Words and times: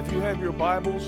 If 0.00 0.10
you 0.12 0.20
have 0.20 0.40
your 0.40 0.52
Bibles 0.52 1.06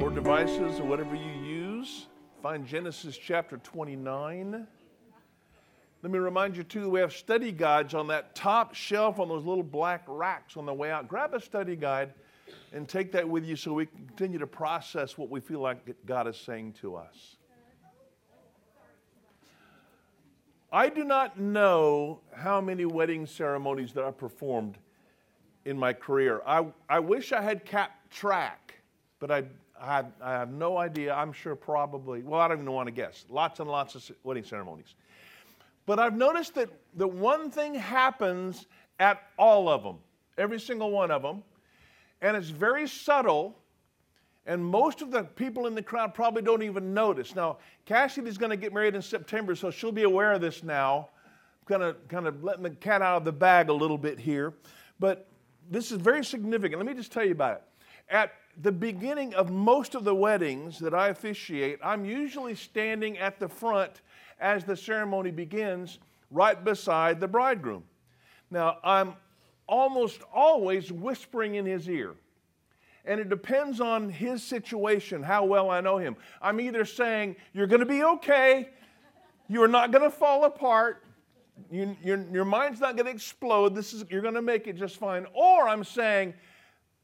or 0.00 0.08
devices 0.08 0.80
or 0.80 0.84
whatever 0.84 1.14
you 1.14 1.32
use, 1.32 2.06
find 2.42 2.66
Genesis 2.66 3.14
chapter 3.18 3.58
29. 3.58 4.66
Let 6.02 6.10
me 6.10 6.18
remind 6.18 6.56
you, 6.56 6.62
too, 6.62 6.88
we 6.88 6.98
have 7.00 7.12
study 7.12 7.52
guides 7.52 7.92
on 7.92 8.06
that 8.06 8.34
top 8.34 8.74
shelf 8.74 9.20
on 9.20 9.28
those 9.28 9.44
little 9.44 9.62
black 9.62 10.02
racks 10.08 10.56
on 10.56 10.64
the 10.64 10.72
way 10.72 10.90
out. 10.90 11.08
Grab 11.08 11.34
a 11.34 11.40
study 11.40 11.76
guide 11.76 12.14
and 12.72 12.88
take 12.88 13.12
that 13.12 13.28
with 13.28 13.44
you 13.44 13.54
so 13.54 13.74
we 13.74 13.84
can 13.84 14.06
continue 14.06 14.38
to 14.38 14.46
process 14.46 15.18
what 15.18 15.28
we 15.28 15.38
feel 15.38 15.60
like 15.60 15.94
God 16.06 16.26
is 16.26 16.38
saying 16.38 16.72
to 16.80 16.96
us. 16.96 17.36
I 20.72 20.88
do 20.88 21.04
not 21.04 21.38
know 21.38 22.20
how 22.34 22.62
many 22.62 22.86
wedding 22.86 23.26
ceremonies 23.26 23.92
that 23.92 24.04
I've 24.04 24.16
performed 24.16 24.78
in 25.66 25.76
my 25.76 25.92
career. 25.92 26.40
I, 26.46 26.64
I 26.88 27.00
wish 27.00 27.32
I 27.32 27.42
had 27.42 27.64
kept 27.66 27.95
track, 28.10 28.74
but 29.18 29.30
I, 29.30 29.44
I, 29.80 30.04
I 30.22 30.32
have 30.32 30.50
no 30.50 30.76
idea. 30.78 31.14
I'm 31.14 31.32
sure 31.32 31.54
probably, 31.54 32.22
well, 32.22 32.40
I 32.40 32.48
don't 32.48 32.58
even 32.58 32.72
want 32.72 32.86
to 32.86 32.92
guess. 32.92 33.24
Lots 33.28 33.60
and 33.60 33.68
lots 33.68 33.94
of 33.94 34.10
wedding 34.22 34.44
ceremonies. 34.44 34.94
But 35.86 35.98
I've 35.98 36.16
noticed 36.16 36.54
that, 36.54 36.70
that 36.96 37.06
one 37.08 37.50
thing 37.50 37.74
happens 37.74 38.66
at 38.98 39.22
all 39.38 39.68
of 39.68 39.82
them, 39.82 39.98
every 40.36 40.58
single 40.58 40.90
one 40.90 41.10
of 41.10 41.22
them, 41.22 41.42
and 42.20 42.36
it's 42.36 42.48
very 42.48 42.88
subtle, 42.88 43.56
and 44.46 44.64
most 44.64 45.02
of 45.02 45.10
the 45.10 45.24
people 45.24 45.66
in 45.66 45.74
the 45.74 45.82
crowd 45.82 46.14
probably 46.14 46.42
don't 46.42 46.62
even 46.62 46.94
notice. 46.94 47.34
Now, 47.34 47.58
Cassidy's 47.84 48.38
going 48.38 48.50
to 48.50 48.56
get 48.56 48.72
married 48.72 48.94
in 48.94 49.02
September, 49.02 49.54
so 49.54 49.70
she'll 49.70 49.92
be 49.92 50.04
aware 50.04 50.32
of 50.32 50.40
this 50.40 50.62
now. 50.62 51.10
Kind 51.66 51.82
of, 51.82 52.08
kind 52.08 52.28
of 52.28 52.44
letting 52.44 52.62
the 52.62 52.70
cat 52.70 53.02
out 53.02 53.16
of 53.16 53.24
the 53.24 53.32
bag 53.32 53.68
a 53.68 53.72
little 53.72 53.98
bit 53.98 54.20
here. 54.20 54.54
But 55.00 55.28
this 55.68 55.90
is 55.90 55.98
very 55.98 56.24
significant. 56.24 56.78
Let 56.78 56.86
me 56.86 56.94
just 56.94 57.10
tell 57.10 57.24
you 57.24 57.32
about 57.32 57.56
it. 57.56 57.62
At 58.08 58.32
the 58.62 58.72
beginning 58.72 59.34
of 59.34 59.50
most 59.50 59.94
of 59.94 60.04
the 60.04 60.14
weddings 60.14 60.78
that 60.78 60.94
I 60.94 61.08
officiate, 61.08 61.78
I'm 61.82 62.04
usually 62.04 62.54
standing 62.54 63.18
at 63.18 63.38
the 63.38 63.48
front 63.48 64.00
as 64.40 64.64
the 64.64 64.76
ceremony 64.76 65.30
begins, 65.30 65.98
right 66.30 66.62
beside 66.62 67.20
the 67.20 67.28
bridegroom. 67.28 67.84
Now, 68.50 68.78
I'm 68.84 69.14
almost 69.68 70.20
always 70.32 70.92
whispering 70.92 71.56
in 71.56 71.66
his 71.66 71.88
ear. 71.88 72.14
And 73.04 73.20
it 73.20 73.28
depends 73.28 73.80
on 73.80 74.08
his 74.08 74.42
situation, 74.42 75.22
how 75.22 75.44
well 75.44 75.70
I 75.70 75.80
know 75.80 75.98
him. 75.98 76.16
I'm 76.42 76.60
either 76.60 76.84
saying, 76.84 77.36
You're 77.52 77.68
going 77.68 77.80
to 77.80 77.86
be 77.86 78.02
okay, 78.02 78.70
you're 79.48 79.68
not 79.68 79.92
going 79.92 80.02
to 80.02 80.10
fall 80.10 80.44
apart, 80.44 81.04
you, 81.70 81.96
your, 82.02 82.24
your 82.32 82.44
mind's 82.44 82.80
not 82.80 82.96
going 82.96 83.06
to 83.06 83.12
explode, 83.12 83.74
this 83.74 83.92
is, 83.92 84.04
you're 84.10 84.22
going 84.22 84.34
to 84.34 84.42
make 84.42 84.66
it 84.66 84.76
just 84.76 84.96
fine. 84.96 85.26
Or 85.32 85.68
I'm 85.68 85.84
saying, 85.84 86.34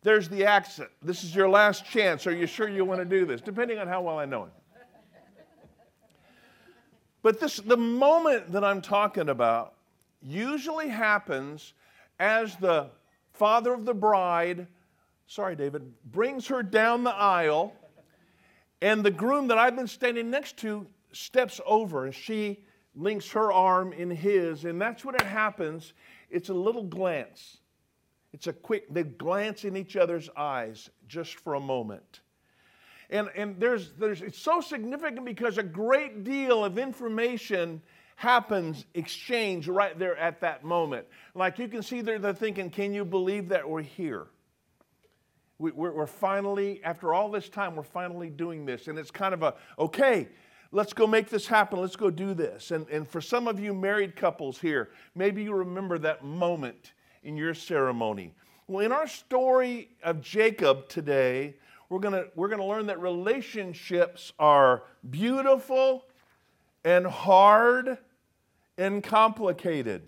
There's 0.02 0.28
the 0.28 0.44
accident. 0.44 0.90
This 1.00 1.22
is 1.22 1.34
your 1.34 1.48
last 1.48 1.84
chance. 1.84 2.26
Are 2.26 2.34
you 2.34 2.46
sure 2.46 2.68
you 2.68 2.84
want 2.84 3.00
to 3.00 3.04
do 3.04 3.24
this? 3.24 3.40
Depending 3.40 3.78
on 3.78 3.86
how 3.86 4.02
well 4.02 4.18
I 4.18 4.24
know 4.24 4.44
him. 4.44 4.50
But 7.22 7.38
this, 7.38 7.58
the 7.58 7.76
moment 7.76 8.50
that 8.50 8.64
I'm 8.64 8.82
talking 8.82 9.28
about 9.28 9.74
usually 10.20 10.88
happens 10.88 11.74
as 12.18 12.56
the 12.56 12.90
father 13.32 13.72
of 13.72 13.84
the 13.84 13.94
bride, 13.94 14.66
sorry, 15.28 15.54
David, 15.54 15.92
brings 16.04 16.48
her 16.48 16.64
down 16.64 17.04
the 17.04 17.14
aisle, 17.14 17.74
and 18.80 19.04
the 19.04 19.10
groom 19.12 19.46
that 19.48 19.58
I've 19.58 19.76
been 19.76 19.86
standing 19.86 20.30
next 20.30 20.56
to 20.58 20.86
steps 21.12 21.60
over 21.64 22.06
and 22.06 22.14
she 22.14 22.64
links 22.96 23.30
her 23.30 23.52
arm 23.52 23.92
in 23.92 24.10
his, 24.10 24.64
and 24.64 24.80
that's 24.80 25.04
when 25.04 25.14
it 25.14 25.22
happens. 25.22 25.92
It's 26.28 26.48
a 26.48 26.54
little 26.54 26.82
glance. 26.82 27.58
It's 28.32 28.46
a 28.46 28.52
quick, 28.52 28.92
they 28.92 29.02
glance 29.02 29.64
in 29.64 29.76
each 29.76 29.96
other's 29.96 30.30
eyes 30.36 30.88
just 31.06 31.34
for 31.40 31.54
a 31.54 31.60
moment. 31.60 32.20
And, 33.10 33.28
and 33.36 33.60
there's, 33.60 33.92
there's, 33.92 34.22
it's 34.22 34.38
so 34.38 34.60
significant 34.60 35.26
because 35.26 35.58
a 35.58 35.62
great 35.62 36.24
deal 36.24 36.64
of 36.64 36.78
information 36.78 37.82
happens, 38.16 38.86
exchange 38.94 39.68
right 39.68 39.98
there 39.98 40.16
at 40.16 40.40
that 40.40 40.64
moment. 40.64 41.06
Like 41.34 41.58
you 41.58 41.68
can 41.68 41.82
see 41.82 42.00
they're, 42.00 42.18
they're 42.18 42.32
thinking, 42.32 42.70
can 42.70 42.94
you 42.94 43.04
believe 43.04 43.50
that 43.50 43.68
we're 43.68 43.82
here? 43.82 44.28
We, 45.58 45.72
we're, 45.72 45.92
we're 45.92 46.06
finally, 46.06 46.80
after 46.82 47.12
all 47.12 47.30
this 47.30 47.50
time, 47.50 47.76
we're 47.76 47.82
finally 47.82 48.30
doing 48.30 48.64
this. 48.64 48.88
And 48.88 48.98
it's 48.98 49.10
kind 49.10 49.34
of 49.34 49.42
a, 49.42 49.54
okay, 49.78 50.28
let's 50.70 50.94
go 50.94 51.06
make 51.06 51.28
this 51.28 51.46
happen. 51.46 51.80
Let's 51.80 51.96
go 51.96 52.08
do 52.08 52.32
this. 52.32 52.70
And, 52.70 52.88
and 52.88 53.06
for 53.06 53.20
some 53.20 53.46
of 53.46 53.60
you 53.60 53.74
married 53.74 54.16
couples 54.16 54.58
here, 54.58 54.88
maybe 55.14 55.42
you 55.42 55.52
remember 55.52 55.98
that 55.98 56.24
moment 56.24 56.94
in 57.22 57.36
your 57.36 57.54
ceremony. 57.54 58.34
Well, 58.66 58.84
in 58.84 58.92
our 58.92 59.06
story 59.06 59.90
of 60.02 60.20
Jacob 60.20 60.88
today, 60.88 61.56
we're 61.88 61.98
going 61.98 62.24
we're 62.34 62.48
going 62.48 62.60
to 62.60 62.66
learn 62.66 62.86
that 62.86 63.00
relationships 63.00 64.32
are 64.38 64.84
beautiful 65.10 66.04
and 66.84 67.06
hard 67.06 67.98
and 68.78 69.02
complicated. 69.02 70.02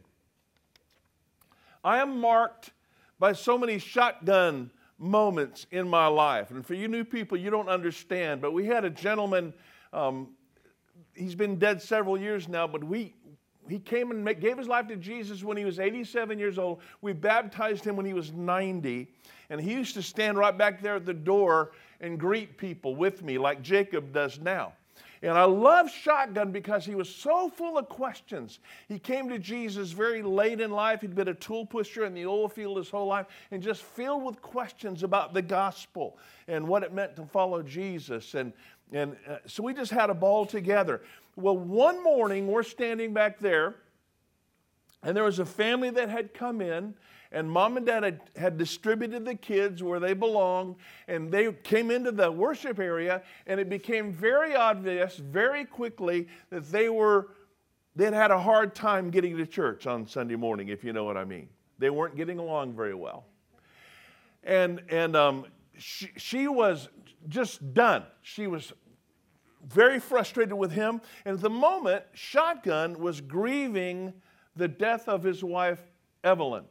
I 1.84 1.98
am 1.98 2.18
marked 2.18 2.70
by 3.18 3.32
so 3.32 3.58
many 3.58 3.78
shotgun 3.78 4.70
moments 4.98 5.66
in 5.70 5.88
my 5.88 6.06
life. 6.06 6.50
And 6.50 6.64
for 6.64 6.74
you 6.74 6.88
new 6.88 7.04
people, 7.04 7.36
you 7.36 7.50
don't 7.50 7.68
understand, 7.68 8.40
but 8.40 8.52
we 8.52 8.66
had 8.66 8.84
a 8.84 8.90
gentleman, 8.90 9.52
um, 9.92 10.28
he's 11.14 11.34
been 11.34 11.58
dead 11.58 11.82
several 11.82 12.18
years 12.18 12.48
now, 12.48 12.66
but 12.66 12.82
we, 12.82 13.14
he 13.68 13.78
came 13.78 14.10
and 14.10 14.40
gave 14.40 14.58
his 14.58 14.68
life 14.68 14.88
to 14.88 14.96
Jesus 14.96 15.42
when 15.42 15.56
he 15.56 15.64
was 15.64 15.78
87 15.78 16.38
years 16.38 16.58
old. 16.58 16.80
We 17.00 17.12
baptized 17.12 17.84
him 17.84 17.96
when 17.96 18.06
he 18.06 18.12
was 18.12 18.32
90. 18.32 19.08
And 19.50 19.60
he 19.60 19.72
used 19.72 19.94
to 19.94 20.02
stand 20.02 20.38
right 20.38 20.56
back 20.56 20.80
there 20.80 20.96
at 20.96 21.06
the 21.06 21.14
door 21.14 21.72
and 22.00 22.18
greet 22.18 22.58
people 22.58 22.96
with 22.96 23.22
me, 23.22 23.38
like 23.38 23.62
Jacob 23.62 24.12
does 24.12 24.38
now. 24.38 24.72
And 25.24 25.38
I 25.38 25.44
love 25.44 25.90
Shotgun 25.90 26.52
because 26.52 26.84
he 26.84 26.94
was 26.94 27.08
so 27.08 27.48
full 27.48 27.78
of 27.78 27.88
questions. 27.88 28.58
He 28.88 28.98
came 28.98 29.30
to 29.30 29.38
Jesus 29.38 29.90
very 29.92 30.20
late 30.20 30.60
in 30.60 30.70
life. 30.70 31.00
He'd 31.00 31.14
been 31.14 31.28
a 31.28 31.34
tool 31.34 31.64
pusher 31.64 32.04
in 32.04 32.12
the 32.12 32.26
oil 32.26 32.46
field 32.46 32.76
his 32.76 32.90
whole 32.90 33.06
life 33.06 33.26
and 33.50 33.62
just 33.62 33.82
filled 33.82 34.22
with 34.22 34.42
questions 34.42 35.02
about 35.02 35.32
the 35.32 35.40
gospel 35.40 36.18
and 36.46 36.68
what 36.68 36.82
it 36.82 36.92
meant 36.92 37.16
to 37.16 37.24
follow 37.24 37.62
Jesus. 37.62 38.34
And, 38.34 38.52
and 38.92 39.16
uh, 39.28 39.36
so 39.46 39.62
we 39.62 39.74
just 39.74 39.90
had 39.90 40.10
a 40.10 40.14
ball 40.14 40.46
together. 40.46 41.02
Well, 41.36 41.56
one 41.56 42.02
morning 42.02 42.46
we're 42.46 42.62
standing 42.62 43.12
back 43.12 43.38
there, 43.38 43.74
and 45.02 45.16
there 45.16 45.24
was 45.24 45.38
a 45.38 45.46
family 45.46 45.90
that 45.90 46.08
had 46.08 46.34
come 46.34 46.60
in 46.60 46.94
and 47.34 47.50
mom 47.50 47.76
and 47.76 47.84
dad 47.84 48.04
had, 48.04 48.20
had 48.36 48.56
distributed 48.56 49.24
the 49.24 49.34
kids 49.34 49.82
where 49.82 49.98
they 49.98 50.14
belonged, 50.14 50.76
and 51.08 51.32
they 51.32 51.52
came 51.52 51.90
into 51.90 52.12
the 52.12 52.30
worship 52.30 52.78
area, 52.78 53.22
and 53.48 53.58
it 53.58 53.68
became 53.68 54.12
very 54.12 54.54
obvious 54.54 55.16
very 55.16 55.64
quickly 55.64 56.28
that 56.50 56.70
they 56.70 56.88
were 56.88 57.28
they'd 57.96 58.12
had 58.12 58.30
a 58.30 58.38
hard 58.38 58.74
time 58.74 59.10
getting 59.10 59.36
to 59.36 59.46
church 59.46 59.86
on 59.86 60.06
Sunday 60.06 60.36
morning, 60.36 60.68
if 60.68 60.82
you 60.82 60.92
know 60.92 61.04
what 61.04 61.16
I 61.16 61.24
mean. 61.24 61.48
They 61.78 61.90
weren't 61.90 62.16
getting 62.16 62.38
along 62.38 62.74
very 62.74 62.94
well. 62.94 63.24
And, 64.42 64.82
and 64.88 65.14
um, 65.14 65.46
she, 65.78 66.10
she 66.16 66.48
was 66.48 66.88
just 67.28 67.74
done. 67.74 68.04
She 68.22 68.46
was 68.46 68.72
very 69.66 69.98
frustrated 69.98 70.54
with 70.54 70.72
him. 70.72 71.00
And 71.24 71.36
at 71.36 71.40
the 71.40 71.50
moment, 71.50 72.04
Shotgun 72.12 72.98
was 72.98 73.20
grieving 73.20 74.12
the 74.56 74.68
death 74.68 75.08
of 75.08 75.22
his 75.22 75.42
wife, 75.42 75.80
Evelyn. 76.22 76.64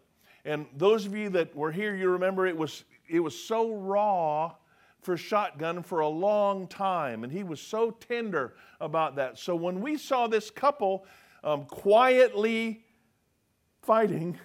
And 0.46 0.66
those 0.76 1.06
of 1.06 1.16
you 1.16 1.30
that 1.30 1.56
were 1.56 1.72
here, 1.72 1.96
you 1.96 2.10
remember 2.10 2.46
it 2.46 2.58
was, 2.58 2.84
it 3.08 3.20
was 3.20 3.38
so 3.38 3.76
raw 3.76 4.54
for 5.02 5.18
Shotgun 5.18 5.84
for 5.84 6.00
a 6.00 6.08
long 6.08 6.68
time. 6.68 7.24
And 7.24 7.32
he 7.32 7.44
was 7.44 7.62
so 7.62 7.92
tender 7.92 8.56
about 8.80 9.16
that. 9.18 9.38
So 9.38 9.56
when 9.56 9.82
we 9.82 9.98
saw 9.98 10.28
this 10.28 10.50
couple 10.50 11.06
um, 11.44 11.66
quietly 11.66 12.84
fighting, 13.82 14.38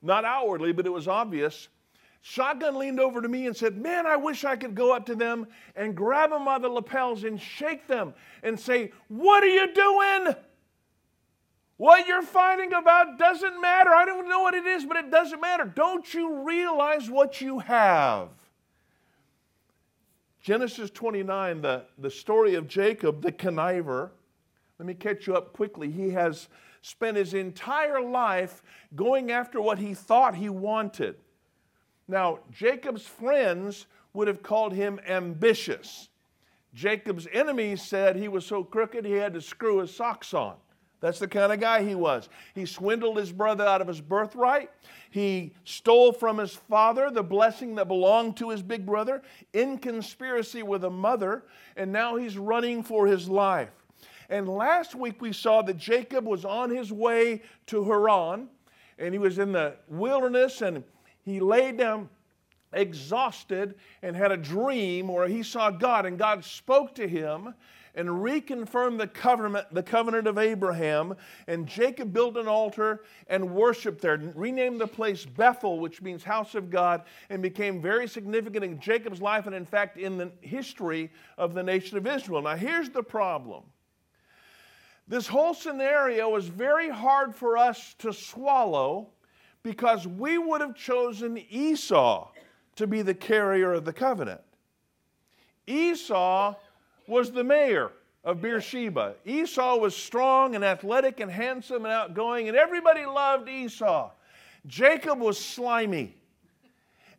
not 0.00 0.24
outwardly, 0.24 0.72
but 0.72 0.86
it 0.86 0.90
was 0.90 1.06
obvious, 1.06 1.68
Shotgun 2.24 2.78
leaned 2.78 3.00
over 3.00 3.20
to 3.20 3.28
me 3.28 3.48
and 3.48 3.56
said, 3.56 3.76
Man, 3.76 4.06
I 4.06 4.16
wish 4.16 4.44
I 4.44 4.54
could 4.54 4.76
go 4.76 4.94
up 4.94 5.06
to 5.06 5.16
them 5.16 5.48
and 5.74 5.96
grab 5.96 6.30
them 6.30 6.44
by 6.44 6.60
the 6.60 6.68
lapels 6.68 7.24
and 7.24 7.38
shake 7.38 7.88
them 7.88 8.14
and 8.44 8.58
say, 8.58 8.92
What 9.08 9.42
are 9.42 9.48
you 9.48 9.74
doing? 9.74 10.36
What 11.78 12.06
you're 12.06 12.22
fighting 12.22 12.72
about 12.74 13.18
doesn't 13.18 13.60
matter. 13.60 13.90
I 13.90 14.04
don't 14.04 14.28
know 14.28 14.38
what 14.38 14.54
it 14.54 14.64
is, 14.66 14.84
but 14.84 14.96
it 14.98 15.10
doesn't 15.10 15.40
matter. 15.40 15.64
Don't 15.64 16.14
you 16.14 16.44
realize 16.44 17.10
what 17.10 17.40
you 17.40 17.58
have? 17.58 18.28
Genesis 20.40 20.90
29, 20.90 21.60
the, 21.60 21.84
the 21.98 22.10
story 22.10 22.54
of 22.54 22.68
Jacob, 22.68 23.20
the 23.20 23.32
conniver. 23.32 24.10
Let 24.78 24.86
me 24.86 24.94
catch 24.94 25.26
you 25.26 25.34
up 25.34 25.52
quickly. 25.52 25.90
He 25.90 26.10
has 26.10 26.48
spent 26.82 27.16
his 27.16 27.34
entire 27.34 28.00
life 28.00 28.62
going 28.94 29.32
after 29.32 29.60
what 29.60 29.78
he 29.78 29.92
thought 29.92 30.36
he 30.36 30.48
wanted. 30.48 31.16
Now, 32.12 32.40
Jacob's 32.52 33.06
friends 33.06 33.86
would 34.12 34.28
have 34.28 34.42
called 34.42 34.74
him 34.74 35.00
ambitious. 35.08 36.10
Jacob's 36.74 37.26
enemies 37.32 37.80
said 37.80 38.16
he 38.16 38.28
was 38.28 38.44
so 38.44 38.62
crooked 38.62 39.06
he 39.06 39.12
had 39.12 39.32
to 39.32 39.40
screw 39.40 39.78
his 39.78 39.96
socks 39.96 40.34
on. 40.34 40.56
That's 41.00 41.18
the 41.18 41.26
kind 41.26 41.54
of 41.54 41.58
guy 41.58 41.82
he 41.82 41.94
was. 41.94 42.28
He 42.54 42.66
swindled 42.66 43.16
his 43.16 43.32
brother 43.32 43.64
out 43.64 43.80
of 43.80 43.88
his 43.88 44.02
birthright. 44.02 44.70
He 45.10 45.54
stole 45.64 46.12
from 46.12 46.36
his 46.36 46.54
father 46.54 47.10
the 47.10 47.22
blessing 47.22 47.76
that 47.76 47.88
belonged 47.88 48.36
to 48.36 48.50
his 48.50 48.62
big 48.62 48.84
brother 48.84 49.22
in 49.54 49.78
conspiracy 49.78 50.62
with 50.62 50.84
a 50.84 50.90
mother, 50.90 51.44
and 51.78 51.90
now 51.90 52.16
he's 52.16 52.36
running 52.36 52.82
for 52.82 53.06
his 53.06 53.26
life. 53.26 53.70
And 54.28 54.46
last 54.46 54.94
week 54.94 55.22
we 55.22 55.32
saw 55.32 55.62
that 55.62 55.78
Jacob 55.78 56.26
was 56.26 56.44
on 56.44 56.68
his 56.68 56.92
way 56.92 57.40
to 57.68 57.82
Haran, 57.84 58.50
and 58.98 59.14
he 59.14 59.18
was 59.18 59.38
in 59.38 59.52
the 59.52 59.76
wilderness, 59.88 60.60
and 60.60 60.84
he 61.24 61.40
laid 61.40 61.76
down 61.78 62.08
exhausted 62.72 63.74
and 64.02 64.16
had 64.16 64.32
a 64.32 64.36
dream 64.36 65.08
where 65.08 65.28
he 65.28 65.42
saw 65.42 65.70
God, 65.70 66.06
and 66.06 66.18
God 66.18 66.44
spoke 66.44 66.94
to 66.96 67.06
him 67.06 67.54
and 67.94 68.08
reconfirmed 68.08 68.96
the 68.98 69.06
covenant, 69.06 69.66
the 69.72 69.82
covenant 69.82 70.26
of 70.26 70.38
Abraham. 70.38 71.14
And 71.46 71.66
Jacob 71.66 72.12
built 72.12 72.38
an 72.38 72.48
altar 72.48 73.04
and 73.26 73.54
worshiped 73.54 74.00
there, 74.00 74.16
renamed 74.34 74.80
the 74.80 74.86
place 74.86 75.26
Bethel, 75.26 75.78
which 75.78 76.00
means 76.00 76.24
house 76.24 76.54
of 76.54 76.70
God, 76.70 77.02
and 77.28 77.42
became 77.42 77.82
very 77.82 78.08
significant 78.08 78.64
in 78.64 78.80
Jacob's 78.80 79.20
life 79.20 79.46
and, 79.46 79.54
in 79.54 79.66
fact, 79.66 79.98
in 79.98 80.16
the 80.16 80.32
history 80.40 81.10
of 81.36 81.52
the 81.52 81.62
nation 81.62 81.98
of 81.98 82.06
Israel. 82.06 82.40
Now, 82.40 82.56
here's 82.56 82.88
the 82.88 83.02
problem. 83.02 83.64
This 85.06 85.26
whole 85.26 85.52
scenario 85.52 86.34
is 86.36 86.46
very 86.46 86.88
hard 86.88 87.34
for 87.34 87.58
us 87.58 87.94
to 87.98 88.14
swallow 88.14 89.10
because 89.62 90.06
we 90.06 90.38
would 90.38 90.60
have 90.60 90.74
chosen 90.74 91.38
Esau 91.50 92.28
to 92.76 92.86
be 92.86 93.02
the 93.02 93.14
carrier 93.14 93.72
of 93.72 93.84
the 93.84 93.92
covenant. 93.92 94.40
Esau 95.66 96.54
was 97.06 97.30
the 97.30 97.44
mayor 97.44 97.92
of 98.24 98.40
Beersheba. 98.40 99.14
Esau 99.24 99.76
was 99.76 99.96
strong 99.96 100.54
and 100.54 100.64
athletic 100.64 101.20
and 101.20 101.30
handsome 101.30 101.84
and 101.84 101.92
outgoing, 101.92 102.48
and 102.48 102.56
everybody 102.56 103.04
loved 103.04 103.48
Esau. 103.48 104.10
Jacob 104.66 105.18
was 105.18 105.38
slimy. 105.38 106.16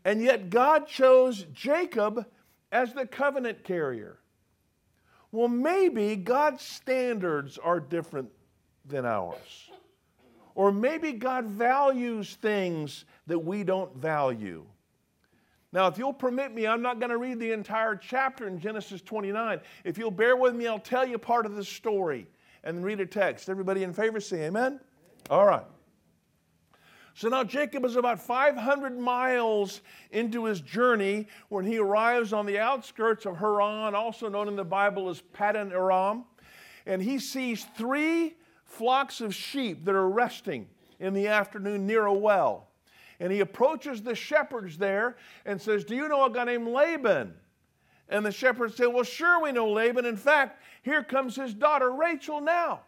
And 0.06 0.22
yet 0.22 0.50
God 0.50 0.88
chose 0.88 1.46
Jacob 1.54 2.26
as 2.72 2.94
the 2.94 3.06
covenant 3.06 3.64
carrier. 3.64 4.20
Well, 5.32 5.48
maybe 5.48 6.16
God's 6.16 6.64
standards 6.64 7.58
are 7.58 7.80
different 7.80 8.30
than 8.86 9.06
ours. 9.06 9.72
Or 10.56 10.72
maybe 10.72 11.14
God 11.14 11.46
values 11.46 12.38
things 12.42 13.06
that 13.28 13.40
we 13.40 13.64
don't 13.64 13.96
value. 13.96 14.66
Now, 15.72 15.88
if 15.88 15.98
you'll 15.98 16.14
permit 16.14 16.54
me, 16.54 16.68
I'm 16.68 16.84
not 16.84 17.00
going 17.00 17.10
to 17.10 17.18
read 17.18 17.40
the 17.40 17.52
entire 17.52 17.96
chapter 17.96 18.48
in 18.48 18.60
Genesis 18.60 19.02
29. 19.02 19.60
If 19.84 19.98
you'll 19.98 20.12
bear 20.12 20.36
with 20.36 20.56
me, 20.56 20.68
I'll 20.68 20.78
tell 20.78 21.08
you 21.08 21.18
part 21.18 21.48
of 21.48 21.56
the 21.56 21.64
story 21.64 22.28
and 22.64 22.84
read 22.86 23.00
a 23.00 23.06
text. 23.08 23.50
Everybody 23.50 23.84
in 23.84 23.92
favor 23.92 24.20
say 24.20 24.46
amen? 24.46 24.80
All 25.32 25.48
right. 25.48 25.66
So 27.16 27.30
now 27.30 27.44
Jacob 27.44 27.86
is 27.86 27.96
about 27.96 28.20
500 28.20 28.98
miles 28.98 29.82
into 30.12 30.46
his 30.46 30.62
journey 30.62 31.28
when 31.50 31.66
he 31.66 31.78
arrives 31.78 32.34
on 32.34 32.46
the 32.46 32.60
outskirts 32.60 33.26
of 33.26 33.38
Haran, 33.38 33.94
also 33.94 34.30
known 34.30 34.48
in 34.48 34.56
the 34.56 34.64
Bible 34.64 35.10
as 35.10 35.22
Paddan 35.34 35.72
Aram. 35.72 36.26
And 36.86 37.02
he 37.02 37.20
sees 37.20 37.66
three 37.78 38.36
flocks 38.78 39.22
of 39.22 39.34
sheep 39.34 39.86
that 39.86 39.96
are 39.96 40.10
resting 40.10 40.68
in 41.00 41.14
the 41.14 41.28
afternoon 41.28 41.86
near 41.86 42.06
a 42.06 42.14
well 42.14 42.68
and 43.24 43.32
he 43.32 43.40
approaches 43.40 44.02
the 44.02 44.16
shepherds 44.16 44.78
there 44.78 45.16
and 45.46 45.62
says, 45.62 45.86
Do 45.86 45.96
you 45.96 46.10
know 46.10 46.26
a 46.26 46.30
guy 46.30 46.44
named 46.44 46.68
Laban? 46.68 47.34
And 48.10 48.26
the 48.26 48.34
shepherds 48.34 48.76
say, 48.76 48.86
Well, 48.86 49.04
sure, 49.06 49.42
we 49.42 49.54
know 49.54 49.72
Laban. 49.72 50.06
In 50.06 50.18
fact, 50.18 50.62
here 50.82 51.04
comes 51.04 51.38
his 51.38 51.54
daughter 51.54 51.92
Rachel 51.92 52.42
now. 52.42 52.82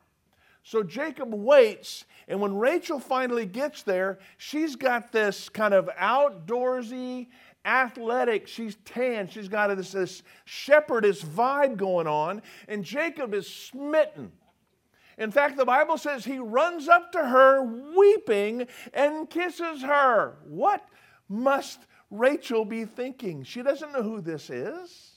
So 0.61 0.83
Jacob 0.83 1.33
waits, 1.33 2.03
and 2.27 2.41
when 2.41 2.57
Rachel 2.57 2.99
finally 2.99 3.45
gets 3.45 3.83
there, 3.83 4.19
she's 4.37 4.75
got 4.75 5.11
this 5.11 5.47
kind 5.47 5.73
of 5.73 5.89
outdoorsy, 5.97 7.27
athletic, 7.63 8.47
she's 8.47 8.75
tan, 8.83 9.29
she's 9.29 9.47
got 9.47 9.73
this, 9.77 9.91
this 9.91 10.23
shepherdess 10.43 11.23
vibe 11.23 11.77
going 11.77 12.07
on, 12.07 12.41
and 12.67 12.83
Jacob 12.83 13.33
is 13.33 13.47
smitten. 13.47 14.31
In 15.17 15.31
fact, 15.31 15.57
the 15.57 15.65
Bible 15.65 15.97
says 15.97 16.25
he 16.25 16.39
runs 16.39 16.87
up 16.87 17.11
to 17.13 17.25
her 17.25 17.63
weeping 17.95 18.67
and 18.93 19.29
kisses 19.29 19.81
her. 19.81 20.37
What 20.45 20.85
must 21.29 21.79
Rachel 22.11 22.65
be 22.65 22.85
thinking? 22.85 23.43
She 23.43 23.61
doesn't 23.61 23.93
know 23.93 24.03
who 24.03 24.21
this 24.21 24.49
is. 24.49 25.11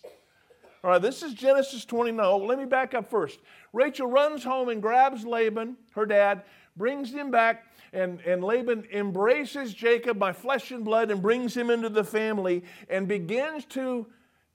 All 0.84 0.90
right, 0.90 1.02
this 1.02 1.24
is 1.24 1.34
Genesis 1.34 1.84
29. 1.84 2.24
Oh, 2.24 2.38
let 2.38 2.58
me 2.58 2.64
back 2.64 2.94
up 2.94 3.10
first. 3.10 3.40
Rachel 3.72 4.06
runs 4.06 4.44
home 4.44 4.68
and 4.68 4.80
grabs 4.80 5.26
Laban, 5.26 5.76
her 5.92 6.06
dad, 6.06 6.42
brings 6.76 7.12
him 7.12 7.32
back, 7.32 7.64
and, 7.92 8.20
and 8.20 8.44
Laban 8.44 8.86
embraces 8.92 9.74
Jacob 9.74 10.18
by 10.18 10.32
flesh 10.32 10.70
and 10.70 10.84
blood 10.84 11.10
and 11.10 11.20
brings 11.20 11.56
him 11.56 11.70
into 11.70 11.88
the 11.88 12.04
family 12.04 12.62
and 12.88 13.08
begins 13.08 13.64
to 13.66 14.06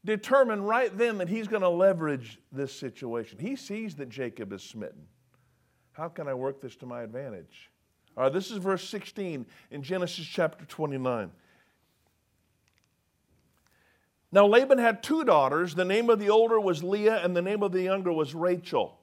determine 0.05 0.63
right 0.63 0.97
then 0.97 1.17
that 1.17 1.27
he's 1.27 1.47
going 1.47 1.61
to 1.61 1.69
leverage 1.69 2.39
this 2.51 2.73
situation. 2.73 3.39
He 3.39 3.57
sees 3.57 3.95
that 3.95 4.07
Jacob 4.07 4.53
is 4.53 4.63
smitten. 4.63 5.07
How 5.93 6.09
can 6.09 6.27
I 6.27 6.33
work 6.33 6.59
this 6.59 6.75
to 6.77 6.85
my 6.85 7.03
advantage? 7.03 7.69
All 8.17 8.23
right, 8.23 8.33
this 8.33 8.51
is 8.51 8.57
verse 8.57 8.87
16 8.89 9.45
in 9.71 9.83
Genesis 9.83 10.25
chapter 10.25 10.65
29. 10.65 11.31
Now, 14.31 14.47
Laban 14.47 14.79
had 14.79 15.03
two 15.03 15.23
daughters. 15.23 15.75
The 15.75 15.85
name 15.85 16.09
of 16.09 16.19
the 16.19 16.29
older 16.29 16.59
was 16.59 16.83
Leah, 16.83 17.23
and 17.23 17.35
the 17.35 17.41
name 17.41 17.61
of 17.61 17.71
the 17.71 17.83
younger 17.83 18.11
was 18.11 18.33
Rachel. 18.33 18.99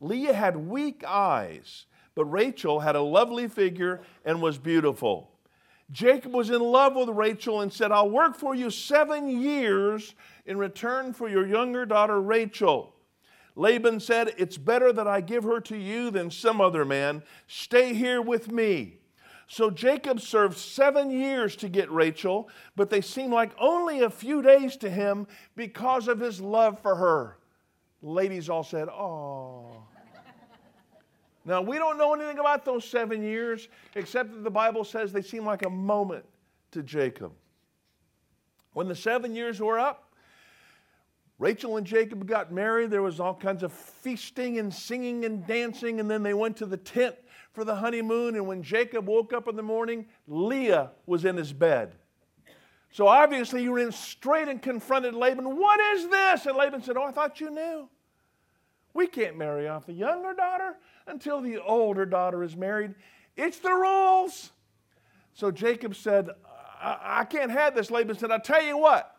Leah 0.00 0.34
had 0.34 0.56
weak 0.56 1.02
eyes, 1.06 1.86
but 2.14 2.26
Rachel 2.26 2.80
had 2.80 2.94
a 2.94 3.00
lovely 3.00 3.48
figure 3.48 4.02
and 4.26 4.42
was 4.42 4.58
beautiful. 4.58 5.30
Jacob 5.90 6.34
was 6.34 6.50
in 6.50 6.60
love 6.60 6.96
with 6.96 7.08
Rachel 7.08 7.62
and 7.62 7.72
said, 7.72 7.92
I'll 7.92 8.10
work 8.10 8.36
for 8.36 8.54
you 8.54 8.70
seven 8.70 9.40
years 9.40 10.14
in 10.44 10.58
return 10.58 11.14
for 11.14 11.28
your 11.28 11.46
younger 11.46 11.86
daughter 11.86 12.20
Rachel. 12.20 12.93
Laban 13.56 14.00
said, 14.00 14.34
It's 14.36 14.56
better 14.56 14.92
that 14.92 15.06
I 15.06 15.20
give 15.20 15.44
her 15.44 15.60
to 15.62 15.76
you 15.76 16.10
than 16.10 16.30
some 16.30 16.60
other 16.60 16.84
man. 16.84 17.22
Stay 17.46 17.94
here 17.94 18.20
with 18.20 18.50
me. 18.50 18.98
So 19.46 19.70
Jacob 19.70 20.20
served 20.20 20.56
seven 20.56 21.10
years 21.10 21.54
to 21.56 21.68
get 21.68 21.90
Rachel, 21.90 22.48
but 22.76 22.90
they 22.90 23.00
seemed 23.00 23.32
like 23.32 23.52
only 23.58 24.00
a 24.00 24.10
few 24.10 24.42
days 24.42 24.76
to 24.78 24.90
him 24.90 25.26
because 25.54 26.08
of 26.08 26.18
his 26.18 26.40
love 26.40 26.80
for 26.80 26.96
her. 26.96 27.38
Ladies 28.02 28.48
all 28.48 28.64
said, 28.64 28.88
Oh. 28.88 29.84
now, 31.44 31.60
we 31.62 31.78
don't 31.78 31.98
know 31.98 32.14
anything 32.14 32.38
about 32.38 32.64
those 32.64 32.84
seven 32.84 33.22
years, 33.22 33.68
except 33.94 34.32
that 34.32 34.44
the 34.44 34.50
Bible 34.50 34.82
says 34.82 35.12
they 35.12 35.22
seem 35.22 35.44
like 35.44 35.64
a 35.64 35.70
moment 35.70 36.24
to 36.72 36.82
Jacob. 36.82 37.32
When 38.72 38.88
the 38.88 38.96
seven 38.96 39.34
years 39.34 39.60
were 39.60 39.78
up, 39.78 40.13
Rachel 41.38 41.76
and 41.76 41.86
Jacob 41.86 42.26
got 42.26 42.52
married. 42.52 42.90
There 42.90 43.02
was 43.02 43.18
all 43.18 43.34
kinds 43.34 43.62
of 43.62 43.72
feasting 43.72 44.58
and 44.58 44.72
singing 44.72 45.24
and 45.24 45.46
dancing, 45.46 45.98
and 45.98 46.10
then 46.10 46.22
they 46.22 46.34
went 46.34 46.56
to 46.58 46.66
the 46.66 46.76
tent 46.76 47.16
for 47.52 47.64
the 47.64 47.74
honeymoon. 47.74 48.36
And 48.36 48.46
when 48.46 48.62
Jacob 48.62 49.06
woke 49.06 49.32
up 49.32 49.48
in 49.48 49.56
the 49.56 49.62
morning, 49.62 50.06
Leah 50.28 50.92
was 51.06 51.24
in 51.24 51.36
his 51.36 51.52
bed. 51.52 51.96
So 52.90 53.08
obviously, 53.08 53.62
he 53.62 53.68
ran 53.68 53.90
straight 53.90 54.46
and 54.46 54.62
confronted 54.62 55.14
Laban. 55.14 55.56
What 55.56 55.80
is 55.96 56.08
this? 56.08 56.46
And 56.46 56.56
Laban 56.56 56.82
said, 56.82 56.96
Oh, 56.96 57.02
I 57.02 57.10
thought 57.10 57.40
you 57.40 57.50
knew. 57.50 57.88
We 58.92 59.08
can't 59.08 59.36
marry 59.36 59.66
off 59.66 59.86
the 59.86 59.92
younger 59.92 60.32
daughter 60.34 60.76
until 61.08 61.40
the 61.40 61.58
older 61.60 62.06
daughter 62.06 62.44
is 62.44 62.56
married. 62.56 62.94
It's 63.36 63.58
the 63.58 63.72
rules. 63.72 64.52
So 65.32 65.50
Jacob 65.50 65.96
said, 65.96 66.30
I, 66.80 66.98
I 67.02 67.24
can't 67.24 67.50
have 67.50 67.74
this. 67.74 67.90
Laban 67.90 68.16
said, 68.16 68.30
I'll 68.30 68.38
tell 68.38 68.62
you 68.62 68.78
what. 68.78 69.13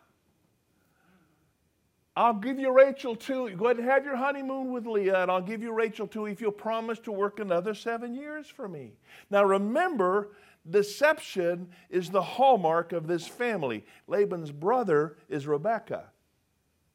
I'll 2.16 2.34
give 2.34 2.58
you 2.58 2.72
Rachel 2.72 3.14
too. 3.14 3.50
Go 3.50 3.66
ahead 3.66 3.76
and 3.76 3.86
have 3.86 4.06
your 4.06 4.16
honeymoon 4.16 4.72
with 4.72 4.86
Leah, 4.86 5.20
and 5.22 5.30
I'll 5.30 5.42
give 5.42 5.62
you 5.62 5.72
Rachel 5.72 6.06
too 6.06 6.24
if 6.24 6.40
you'll 6.40 6.50
promise 6.50 6.98
to 7.00 7.12
work 7.12 7.40
another 7.40 7.74
seven 7.74 8.14
years 8.14 8.46
for 8.46 8.68
me. 8.68 8.94
Now 9.30 9.44
remember, 9.44 10.30
deception 10.68 11.68
is 11.90 12.08
the 12.08 12.22
hallmark 12.22 12.92
of 12.92 13.06
this 13.06 13.26
family. 13.26 13.84
Laban's 14.06 14.50
brother 14.50 15.18
is 15.28 15.46
Rebekah, 15.46 16.06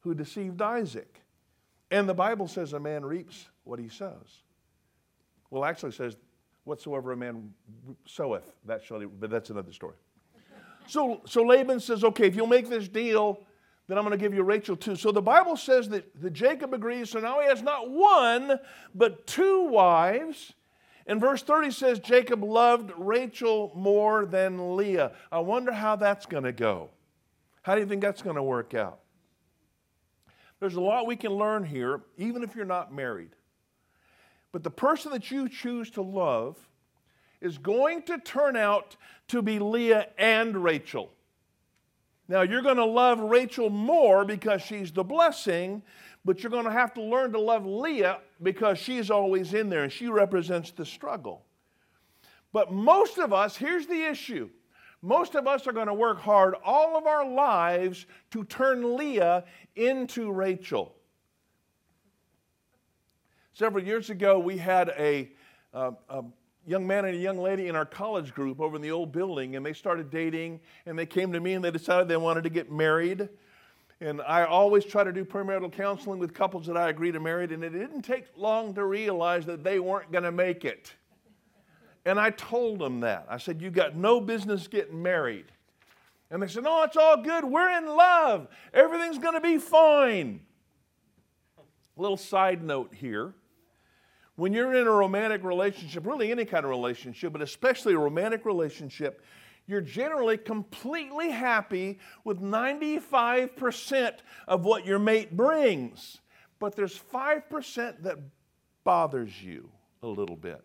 who 0.00 0.12
deceived 0.12 0.60
Isaac. 0.60 1.20
And 1.92 2.08
the 2.08 2.14
Bible 2.14 2.48
says 2.48 2.72
a 2.72 2.80
man 2.80 3.04
reaps 3.04 3.46
what 3.62 3.78
he 3.78 3.88
sows. 3.88 4.42
Well, 5.50 5.64
actually 5.64 5.92
says, 5.92 6.16
whatsoever 6.64 7.12
a 7.12 7.16
man 7.16 7.52
soweth, 8.06 8.54
that 8.64 8.82
shall 8.82 8.98
he, 8.98 9.06
but 9.06 9.30
that's 9.30 9.50
another 9.50 9.72
story. 9.72 9.96
So, 10.88 11.20
so 11.26 11.42
Laban 11.42 11.78
says, 11.78 12.02
okay, 12.02 12.26
if 12.26 12.34
you'll 12.34 12.46
make 12.48 12.68
this 12.68 12.88
deal, 12.88 13.46
then 13.92 13.98
I'm 13.98 14.04
going 14.04 14.18
to 14.18 14.24
give 14.24 14.32
you 14.32 14.42
Rachel 14.42 14.74
too. 14.74 14.96
So 14.96 15.12
the 15.12 15.20
Bible 15.20 15.54
says 15.54 15.90
that, 15.90 16.18
that 16.22 16.32
Jacob 16.32 16.72
agrees, 16.72 17.10
so 17.10 17.20
now 17.20 17.40
he 17.40 17.46
has 17.46 17.60
not 17.60 17.90
one, 17.90 18.58
but 18.94 19.26
two 19.26 19.64
wives. 19.64 20.54
And 21.06 21.20
verse 21.20 21.42
30 21.42 21.72
says 21.72 21.98
Jacob 21.98 22.42
loved 22.42 22.90
Rachel 22.96 23.70
more 23.76 24.24
than 24.24 24.76
Leah. 24.76 25.12
I 25.30 25.40
wonder 25.40 25.72
how 25.72 25.96
that's 25.96 26.24
going 26.24 26.44
to 26.44 26.52
go. 26.52 26.88
How 27.60 27.74
do 27.74 27.82
you 27.82 27.86
think 27.86 28.00
that's 28.00 28.22
going 28.22 28.36
to 28.36 28.42
work 28.42 28.72
out? 28.72 29.00
There's 30.58 30.76
a 30.76 30.80
lot 30.80 31.06
we 31.06 31.16
can 31.16 31.32
learn 31.32 31.62
here, 31.62 32.00
even 32.16 32.42
if 32.42 32.56
you're 32.56 32.64
not 32.64 32.94
married. 32.94 33.32
But 34.52 34.62
the 34.62 34.70
person 34.70 35.12
that 35.12 35.30
you 35.30 35.50
choose 35.50 35.90
to 35.90 36.02
love 36.02 36.56
is 37.42 37.58
going 37.58 38.04
to 38.04 38.16
turn 38.16 38.56
out 38.56 38.96
to 39.28 39.42
be 39.42 39.58
Leah 39.58 40.06
and 40.16 40.56
Rachel. 40.56 41.10
Now, 42.28 42.42
you're 42.42 42.62
going 42.62 42.76
to 42.76 42.84
love 42.84 43.20
Rachel 43.20 43.68
more 43.68 44.24
because 44.24 44.62
she's 44.62 44.92
the 44.92 45.04
blessing, 45.04 45.82
but 46.24 46.42
you're 46.42 46.50
going 46.50 46.64
to 46.64 46.70
have 46.70 46.94
to 46.94 47.02
learn 47.02 47.32
to 47.32 47.40
love 47.40 47.66
Leah 47.66 48.18
because 48.42 48.78
she's 48.78 49.10
always 49.10 49.54
in 49.54 49.68
there 49.68 49.82
and 49.82 49.92
she 49.92 50.06
represents 50.06 50.70
the 50.70 50.86
struggle. 50.86 51.44
But 52.52 52.72
most 52.72 53.18
of 53.18 53.32
us, 53.32 53.56
here's 53.56 53.86
the 53.86 54.04
issue 54.04 54.50
most 55.04 55.34
of 55.34 55.48
us 55.48 55.66
are 55.66 55.72
going 55.72 55.88
to 55.88 55.94
work 55.94 56.20
hard 56.20 56.54
all 56.64 56.96
of 56.96 57.06
our 57.06 57.28
lives 57.28 58.06
to 58.30 58.44
turn 58.44 58.96
Leah 58.96 59.44
into 59.74 60.30
Rachel. 60.30 60.94
Several 63.52 63.84
years 63.84 64.10
ago, 64.10 64.38
we 64.38 64.56
had 64.56 64.90
a, 64.90 65.32
a 65.74 66.22
young 66.66 66.86
man 66.86 67.04
and 67.04 67.14
a 67.14 67.18
young 67.18 67.38
lady 67.38 67.68
in 67.68 67.76
our 67.76 67.84
college 67.84 68.34
group 68.34 68.60
over 68.60 68.76
in 68.76 68.82
the 68.82 68.90
old 68.90 69.12
building, 69.12 69.56
and 69.56 69.64
they 69.64 69.72
started 69.72 70.10
dating, 70.10 70.60
and 70.86 70.98
they 70.98 71.06
came 71.06 71.32
to 71.32 71.40
me 71.40 71.54
and 71.54 71.64
they 71.64 71.70
decided 71.70 72.08
they 72.08 72.16
wanted 72.16 72.44
to 72.44 72.50
get 72.50 72.70
married. 72.70 73.28
And 74.00 74.20
I 74.22 74.44
always 74.44 74.84
try 74.84 75.04
to 75.04 75.12
do 75.12 75.24
premarital 75.24 75.72
counseling 75.72 76.18
with 76.18 76.34
couples 76.34 76.66
that 76.66 76.76
I 76.76 76.88
agree 76.88 77.12
to 77.12 77.20
marry, 77.20 77.44
and 77.44 77.62
it 77.62 77.70
didn't 77.70 78.02
take 78.02 78.24
long 78.36 78.74
to 78.74 78.84
realize 78.84 79.46
that 79.46 79.62
they 79.62 79.78
weren't 79.78 80.10
going 80.10 80.24
to 80.24 80.32
make 80.32 80.64
it. 80.64 80.92
And 82.04 82.18
I 82.18 82.30
told 82.30 82.80
them 82.80 83.00
that. 83.00 83.26
I 83.28 83.38
said, 83.38 83.62
You 83.62 83.70
got 83.70 83.94
no 83.94 84.20
business 84.20 84.66
getting 84.66 85.00
married. 85.02 85.46
And 86.30 86.42
they 86.42 86.48
said, 86.48 86.64
No, 86.64 86.82
it's 86.82 86.96
all 86.96 87.22
good. 87.22 87.44
We're 87.44 87.70
in 87.78 87.86
love. 87.86 88.48
Everything's 88.74 89.18
going 89.18 89.34
to 89.34 89.40
be 89.40 89.58
fine. 89.58 90.40
A 91.96 92.02
little 92.02 92.16
side 92.16 92.62
note 92.62 92.92
here 92.94 93.34
when 94.36 94.52
you're 94.52 94.74
in 94.74 94.86
a 94.86 94.90
romantic 94.90 95.44
relationship, 95.44 96.06
really 96.06 96.30
any 96.30 96.44
kind 96.44 96.64
of 96.64 96.70
relationship, 96.70 97.32
but 97.32 97.42
especially 97.42 97.94
a 97.94 97.98
romantic 97.98 98.44
relationship, 98.44 99.22
you're 99.66 99.80
generally 99.80 100.36
completely 100.36 101.30
happy 101.30 101.98
with 102.24 102.40
95% 102.40 104.18
of 104.48 104.64
what 104.64 104.86
your 104.86 104.98
mate 104.98 105.36
brings. 105.36 106.18
But 106.58 106.74
there's 106.76 106.98
5% 106.98 108.02
that 108.02 108.18
bothers 108.84 109.42
you 109.42 109.70
a 110.02 110.08
little 110.08 110.36
bit. 110.36 110.64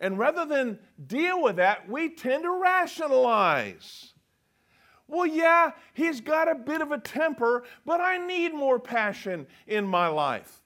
And 0.00 0.18
rather 0.18 0.44
than 0.44 0.78
deal 1.06 1.42
with 1.42 1.56
that, 1.56 1.88
we 1.88 2.08
tend 2.08 2.44
to 2.44 2.60
rationalize. 2.60 4.14
Well, 5.08 5.26
yeah, 5.26 5.72
he's 5.94 6.20
got 6.20 6.50
a 6.50 6.54
bit 6.54 6.80
of 6.80 6.92
a 6.92 6.98
temper, 6.98 7.64
but 7.84 8.00
I 8.00 8.18
need 8.18 8.54
more 8.54 8.78
passion 8.78 9.46
in 9.66 9.86
my 9.86 10.08
life. 10.08 10.60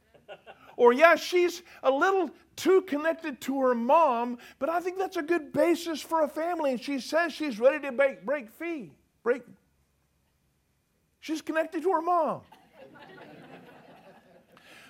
Or, 0.83 0.93
yeah, 0.93 1.15
she's 1.15 1.62
a 1.85 1.91
little 1.93 2.29
too 2.57 2.83
connected 2.83 3.41
to 3.43 3.61
her 3.61 3.73
mom, 3.73 4.39
but 4.59 4.69
I 4.69 4.81
think 4.81 4.99
that's 4.99 5.17
a 5.17 5.23
good 5.23 5.53
basis 5.53 6.03
for 6.03 6.23
a 6.23 6.29
family. 6.29 6.73
And 6.73 6.83
she 6.83 6.99
says 6.99 7.33
she's 7.33 7.61
ready 7.61 7.79
to 7.87 7.93
break, 7.93 8.27
break 8.27 8.51
fee. 8.51 8.91
Break. 9.23 9.43
She's 11.21 11.41
connected 11.41 11.85
to 11.85 11.93
her 11.93 12.03
mom. 12.03 12.41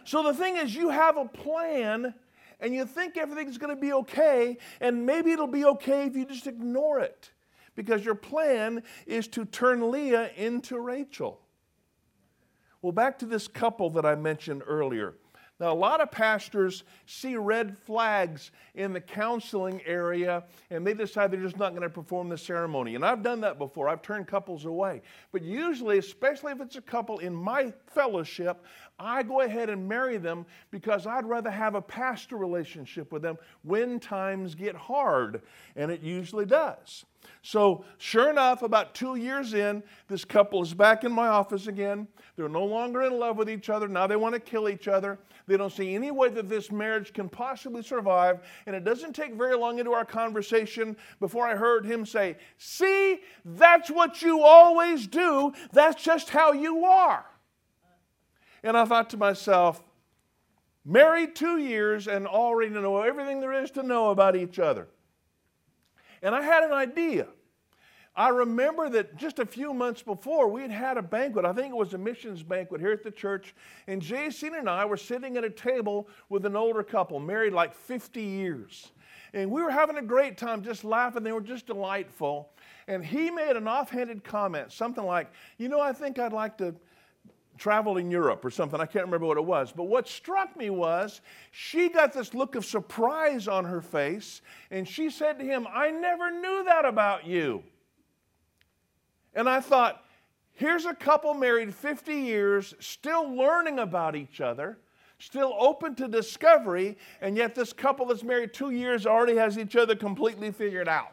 so 0.05 0.23
the 0.23 0.33
thing 0.33 0.57
is, 0.57 0.75
you 0.75 0.89
have 0.89 1.19
a 1.19 1.27
plan 1.27 2.15
and 2.59 2.75
you 2.75 2.87
think 2.87 3.19
everything's 3.19 3.59
going 3.59 3.77
to 3.77 3.79
be 3.79 3.93
okay, 3.93 4.57
and 4.81 5.05
maybe 5.05 5.33
it'll 5.33 5.47
be 5.47 5.67
okay 5.67 6.07
if 6.07 6.17
you 6.17 6.25
just 6.25 6.47
ignore 6.47 7.01
it 7.01 7.33
because 7.75 8.03
your 8.03 8.15
plan 8.15 8.83
is 9.05 9.29
to 9.29 9.45
turn 9.45 9.91
Leah 9.91 10.31
into 10.39 10.81
Rachel. 10.81 11.39
Well, 12.81 12.93
back 12.93 13.19
to 13.19 13.27
this 13.27 13.47
couple 13.47 13.91
that 13.91 14.07
I 14.07 14.15
mentioned 14.15 14.63
earlier. 14.67 15.17
Now, 15.63 15.73
a 15.73 15.75
lot 15.75 16.01
of 16.01 16.11
pastors 16.11 16.83
see 17.07 17.37
red 17.37 17.79
flags 17.79 18.51
in 18.75 18.93
the 18.93 19.01
counseling 19.01 19.81
area 19.87 20.43
and 20.71 20.85
they 20.85 20.93
decide 20.93 21.31
they're 21.31 21.41
just 21.41 21.57
not 21.57 21.71
going 21.71 21.83
to 21.83 21.89
perform 21.89 22.29
the 22.29 22.37
ceremony. 22.37 22.97
And 22.97 23.07
I've 23.07 23.23
done 23.23 23.41
that 23.43 23.59
before, 23.59 23.89
I've 23.89 24.03
turned 24.03 24.27
couples 24.27 24.65
away. 24.65 25.03
But 25.31 25.43
usually, 25.43 25.99
especially 25.99 26.51
if 26.51 26.61
it's 26.61 26.75
a 26.75 26.81
couple 26.81 27.21
in 27.21 27.33
my 27.33 27.73
fellowship, 27.87 28.65
I 28.99 29.23
go 29.23 29.41
ahead 29.41 29.71
and 29.71 29.89
marry 29.89 30.17
them 30.17 30.47
because 30.71 31.07
I'd 31.07 31.27
rather 31.27 31.51
have 31.51 31.75
a 31.75 31.83
pastor 31.83 32.37
relationship 32.37 33.13
with 33.13 33.23
them 33.23 33.37
when 33.63 33.99
times 33.99 34.55
get 34.55 34.77
hard. 34.77 35.43
And 35.77 35.91
it 35.91 36.03
usually 36.03 36.47
does. 36.47 37.05
So, 37.43 37.85
sure 37.99 38.31
enough, 38.31 38.63
about 38.63 38.95
two 38.95 39.17
years 39.17 39.55
in, 39.55 39.83
this 40.09 40.25
couple 40.25 40.63
is 40.63 40.75
back 40.75 41.05
in 41.05 41.13
my 41.13 41.29
office 41.29 41.67
again. 41.67 42.07
They're 42.37 42.49
no 42.49 42.65
longer 42.65 43.03
in 43.03 43.19
love 43.19 43.37
with 43.37 43.51
each 43.51 43.69
other. 43.69 43.89
Now 43.89 44.07
they 44.07 44.17
want 44.17 44.35
to 44.35 44.41
kill 44.41 44.69
each 44.69 44.89
other. 44.89 45.19
They 45.47 45.57
don't 45.57 45.73
see 45.73 45.95
any 45.95 46.11
way 46.11 46.29
that 46.31 46.49
this 46.49 46.71
marriage 46.71 47.13
can 47.13 47.29
possibly 47.29 47.83
survive. 47.83 48.41
And 48.67 48.77
it 48.77 48.85
doesn't 48.85 49.15
take 49.15 49.35
very 49.35 49.57
long 49.57 49.79
into 49.79 49.93
our 49.93 50.05
conversation 50.05 50.97
before 51.21 51.47
I 51.47 51.57
heard 51.57 51.85
him 51.85 52.07
say, 52.07 52.37
See, 52.59 53.21
that's 53.45 53.91
what 53.91 54.23
you 54.23 54.43
always 54.43 55.07
do. 55.07 55.53
That's 55.73 56.03
just 56.03 56.31
how 56.31 56.53
you 56.53 56.85
are. 56.85 57.27
And 58.63 58.77
I 58.77 58.85
thought 58.85 59.11
to 59.11 59.17
myself, 59.17 59.83
married 60.85 61.35
two 61.35 61.59
years 61.59 62.09
and 62.09 62.27
already 62.27 62.73
know 62.73 63.03
everything 63.03 63.41
there 63.41 63.53
is 63.53 63.71
to 63.73 63.83
know 63.83 64.11
about 64.11 64.37
each 64.37 64.59
other. 64.59 64.89
And 66.23 66.35
I 66.35 66.43
had 66.43 66.63
an 66.63 66.73
idea. 66.73 67.27
I 68.15 68.29
remember 68.29 68.91
that 68.91 69.17
just 69.17 69.39
a 69.39 69.47
few 69.47 69.73
months 69.73 70.03
before, 70.03 70.49
we 70.49 70.61
had 70.61 70.71
had 70.71 70.99
a 70.99 71.03
banquet. 71.03 71.47
I 71.47 71.53
think 71.55 71.71
it 71.71 71.77
was 71.77 71.95
a 71.95 71.99
missions 71.99 72.43
banquet 72.43 72.81
here 72.81 72.93
at 72.93 73.03
the 73.03 73.11
church. 73.11 73.55
And 73.87 74.03
Jason 74.03 74.55
and 74.55 74.69
I 74.69 74.85
were 74.85 74.99
sitting 74.99 75.39
at 75.39 75.45
a 75.45 75.51
table 75.51 76.09
with 76.29 76.45
an 76.45 76.55
older 76.55 76.83
couple, 76.83 77.19
married 77.21 77.55
like 77.55 77.75
50 77.75 78.23
years. 78.23 78.93
And 79.33 79.51
we 79.51 79.63
were 79.63 79.71
having 79.71 79.97
a 79.97 80.03
great 80.03 80.37
time, 80.37 80.63
just 80.63 80.85
laughing. 80.85 81.23
They 81.23 81.33
were 81.33 81.41
just 81.41 81.67
delightful. 81.67 82.51
And 82.87 83.03
he 83.03 83.31
made 83.31 83.57
an 83.57 83.67
offhanded 83.67 84.23
comment, 84.23 84.73
something 84.73 85.05
like, 85.05 85.33
You 85.57 85.71
know, 85.71 85.81
I 85.81 85.95
think 85.95 86.19
I'd 86.19 86.35
like 86.35 86.59
to 86.59 86.75
travel 87.63 87.97
in 87.97 88.11
Europe 88.11 88.45
or 88.45 88.51
something. 88.51 88.81
I 88.81 88.87
can't 88.87 89.05
remember 89.05 89.27
what 89.27 89.37
it 89.37 89.45
was. 89.45 89.71
But 89.71 89.85
what 89.85 90.09
struck 90.09 90.57
me 90.57 90.69
was 90.69 91.21
she 91.53 91.89
got 91.89 92.13
this 92.13 92.35
look 92.35 92.57
of 92.57 92.65
surprise 92.65 93.47
on 93.47 93.65
her 93.65 93.81
face. 93.81 94.43
And 94.73 94.87
she 94.87 95.11
said 95.11 95.39
to 95.39 95.45
him, 95.45 95.69
I 95.73 95.93
never 95.93 96.33
knew 96.33 96.65
that 96.65 96.85
about 96.85 97.25
you. 97.25 97.63
And 99.33 99.49
I 99.49 99.61
thought, 99.61 100.03
here's 100.55 100.87
a 100.87 100.95
couple 100.95 101.35
married 101.35 101.73
50 101.73 102.13
years, 102.13 102.75
still 102.81 103.33
learning 103.33 103.79
about 103.79 104.17
each 104.17 104.41
other, 104.41 104.79
still 105.21 105.55
open 105.57 105.95
to 105.95 106.09
discovery, 106.09 106.99
and 107.21 107.37
yet 107.37 107.55
this 107.55 107.73
couple 107.73 108.07
that's 108.07 108.25
married 108.25 108.53
two 108.53 108.71
years 108.71 109.07
already 109.07 109.37
has 109.37 109.57
each 109.57 109.77
other 109.77 109.95
completely 109.95 110.51
figured 110.51 110.89
out. 110.89 111.13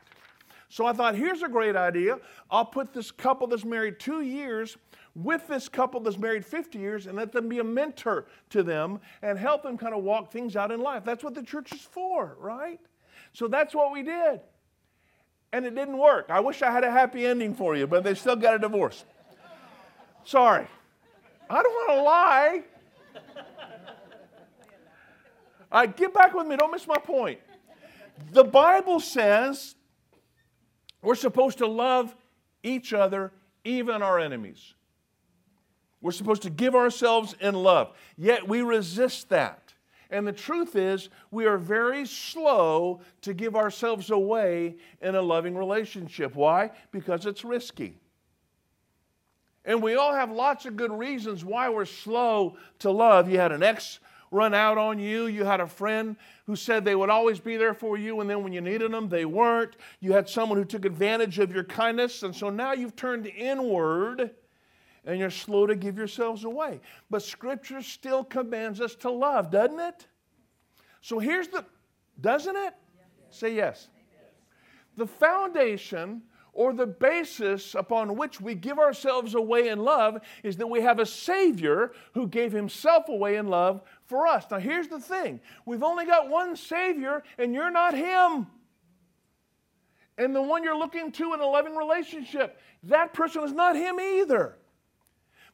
So 0.67 0.87
I 0.87 0.93
thought, 0.93 1.15
here's 1.15 1.43
a 1.43 1.47
great 1.47 1.75
idea. 1.75 2.19
I'll 2.49 2.65
put 2.65 2.91
this 2.91 3.11
couple 3.11 3.47
that's 3.47 3.65
married 3.65 3.99
two 3.99 4.21
years 4.21 4.77
with 5.15 5.47
this 5.47 5.67
couple 5.67 5.99
that's 5.99 6.17
married 6.17 6.45
50 6.45 6.79
years 6.79 7.07
and 7.07 7.17
let 7.17 7.31
them 7.31 7.49
be 7.49 7.59
a 7.59 7.63
mentor 7.63 8.25
to 8.51 8.63
them 8.63 8.99
and 9.21 9.37
help 9.37 9.63
them 9.63 9.77
kind 9.77 9.93
of 9.93 10.03
walk 10.03 10.31
things 10.31 10.55
out 10.55 10.71
in 10.71 10.79
life. 10.81 11.03
That's 11.03 11.23
what 11.23 11.35
the 11.35 11.43
church 11.43 11.71
is 11.73 11.81
for, 11.81 12.37
right? 12.39 12.79
So 13.33 13.47
that's 13.47 13.73
what 13.73 13.91
we 13.91 14.03
did 14.03 14.41
and 15.51 15.65
it 15.65 15.75
didn't 15.75 15.97
work. 15.97 16.27
I 16.29 16.39
wish 16.39 16.61
I 16.61 16.71
had 16.71 16.83
a 16.83 16.91
happy 16.91 17.25
ending 17.25 17.53
for 17.53 17.75
you, 17.75 17.87
but 17.87 18.03
they 18.03 18.13
still 18.13 18.35
got 18.35 18.55
a 18.55 18.59
divorce. 18.59 19.05
Sorry. 20.23 20.67
I 21.49 21.63
don't 21.63 21.73
want 21.73 21.89
to 21.89 22.03
lie. 22.03 22.63
All 25.71 25.81
right, 25.81 25.95
get 25.95 26.13
back 26.13 26.33
with 26.33 26.47
me. 26.47 26.55
Don't 26.55 26.71
miss 26.71 26.87
my 26.87 26.97
point. 26.97 27.39
The 28.31 28.43
Bible 28.43 28.99
says 28.99 29.75
we're 31.01 31.15
supposed 31.15 31.59
to 31.59 31.67
love 31.67 32.15
each 32.63 32.91
other, 32.93 33.31
even 33.63 34.01
our 34.01 34.19
enemies. 34.19 34.73
We're 36.01 36.11
supposed 36.11 36.43
to 36.43 36.49
give 36.49 36.75
ourselves 36.75 37.35
in 37.41 37.55
love. 37.55 37.93
Yet 38.17 38.47
we 38.47 38.61
resist 38.61 39.29
that. 39.29 39.73
And 40.09 40.25
the 40.27 40.33
truth 40.33 40.75
is, 40.75 41.09
we 41.29 41.45
are 41.45 41.57
very 41.57 42.05
slow 42.05 43.01
to 43.21 43.33
give 43.33 43.55
ourselves 43.55 44.09
away 44.09 44.77
in 45.01 45.15
a 45.15 45.21
loving 45.21 45.55
relationship. 45.55 46.35
Why? 46.35 46.71
Because 46.91 47.25
it's 47.25 47.43
risky. 47.43 47.99
And 49.65 49.83
we 49.83 49.95
all 49.95 50.13
have 50.13 50.31
lots 50.31 50.65
of 50.65 50.77
good 50.77 50.91
reasons 50.91 51.45
why 51.45 51.69
we're 51.69 51.85
slow 51.85 52.57
to 52.79 52.89
love. 52.89 53.29
You 53.29 53.37
had 53.37 53.51
an 53.51 53.61
ex 53.61 53.99
run 54.31 54.53
out 54.53 54.77
on 54.77 54.99
you. 54.99 55.27
You 55.27 55.43
had 55.43 55.59
a 55.59 55.67
friend 55.67 56.15
who 56.45 56.55
said 56.55 56.85
they 56.85 56.95
would 56.95 57.09
always 57.09 57.39
be 57.39 57.57
there 57.57 57.73
for 57.73 57.97
you, 57.97 58.21
and 58.21 58.29
then 58.29 58.43
when 58.43 58.53
you 58.53 58.61
needed 58.61 58.91
them, 58.91 59.09
they 59.09 59.25
weren't. 59.25 59.75
You 59.99 60.13
had 60.13 60.29
someone 60.29 60.57
who 60.57 60.65
took 60.65 60.85
advantage 60.85 61.39
of 61.39 61.53
your 61.53 61.63
kindness, 61.63 62.23
and 62.23 62.35
so 62.35 62.49
now 62.49 62.73
you've 62.73 62.95
turned 62.95 63.27
inward 63.27 64.31
and 65.05 65.19
you're 65.19 65.29
slow 65.29 65.65
to 65.65 65.75
give 65.75 65.97
yourselves 65.97 66.43
away. 66.43 66.81
But 67.09 67.23
Scripture 67.23 67.81
still 67.81 68.23
commands 68.23 68.81
us 68.81 68.95
to 68.95 69.09
love, 69.09 69.51
doesn't 69.51 69.79
it? 69.79 70.07
So 71.01 71.19
here's 71.19 71.47
the, 71.47 71.65
doesn't 72.19 72.55
it? 72.55 72.73
Say 73.29 73.55
yes. 73.55 73.87
The 74.97 75.07
foundation 75.07 76.23
or 76.53 76.73
the 76.73 76.87
basis 76.87 77.73
upon 77.75 78.17
which 78.17 78.41
we 78.41 78.53
give 78.53 78.79
ourselves 78.79 79.35
away 79.35 79.69
in 79.69 79.79
love 79.79 80.19
is 80.43 80.57
that 80.57 80.67
we 80.67 80.81
have 80.81 80.99
a 80.99 81.05
Savior 81.05 81.93
who 82.13 82.27
gave 82.27 82.51
Himself 82.51 83.07
away 83.07 83.37
in 83.37 83.47
love 83.47 83.81
for 84.05 84.27
us. 84.27 84.45
Now, 84.51 84.59
here's 84.59 84.89
the 84.89 84.99
thing 84.99 85.39
we've 85.65 85.83
only 85.83 86.05
got 86.05 86.29
one 86.29 86.55
Savior, 86.55 87.23
and 87.37 87.53
you're 87.53 87.71
not 87.71 87.93
Him. 87.93 88.47
And 90.17 90.35
the 90.35 90.41
one 90.41 90.65
you're 90.65 90.77
looking 90.77 91.13
to 91.13 91.33
in 91.33 91.39
a 91.39 91.45
loving 91.45 91.77
relationship, 91.77 92.59
that 92.83 93.13
person 93.13 93.43
is 93.43 93.53
not 93.53 93.77
Him 93.77 93.97
either. 93.99 94.57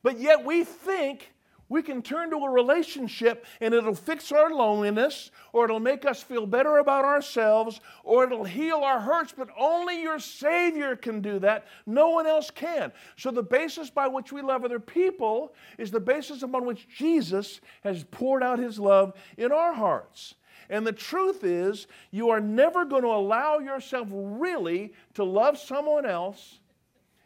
But 0.05 0.19
yet 0.19 0.45
we 0.45 0.63
think 0.63 1.33
we 1.67 1.81
can 1.81 2.03
turn 2.03 2.29
to 2.29 2.35
a 2.35 2.49
relationship 2.51 3.43
and 3.59 3.73
it'll 3.73 3.95
fix 3.95 4.31
our 4.31 4.51
loneliness, 4.51 5.31
or 5.51 5.65
it'll 5.65 5.79
make 5.79 6.05
us 6.05 6.21
feel 6.21 6.45
better 6.45 6.77
about 6.77 7.05
ourselves, 7.05 7.81
or 8.03 8.23
it'll 8.23 8.43
heal 8.43 8.81
our 8.83 8.99
hurts, 8.99 9.33
but 9.35 9.49
only 9.57 10.03
your 10.03 10.19
Savior 10.19 10.95
can 10.95 11.21
do 11.21 11.39
that. 11.39 11.65
No 11.87 12.09
one 12.09 12.27
else 12.27 12.51
can. 12.51 12.91
So, 13.17 13.31
the 13.31 13.41
basis 13.41 13.89
by 13.89 14.05
which 14.05 14.31
we 14.31 14.43
love 14.43 14.63
other 14.63 14.79
people 14.79 15.55
is 15.79 15.89
the 15.89 15.99
basis 15.99 16.43
upon 16.43 16.67
which 16.67 16.87
Jesus 16.87 17.59
has 17.83 18.03
poured 18.03 18.43
out 18.43 18.59
His 18.59 18.77
love 18.77 19.13
in 19.39 19.51
our 19.51 19.73
hearts. 19.73 20.35
And 20.69 20.85
the 20.85 20.93
truth 20.93 21.43
is, 21.43 21.87
you 22.11 22.29
are 22.29 22.39
never 22.39 22.85
going 22.85 23.01
to 23.01 23.07
allow 23.07 23.57
yourself 23.57 24.07
really 24.11 24.93
to 25.15 25.23
love 25.23 25.57
someone 25.57 26.05
else 26.05 26.59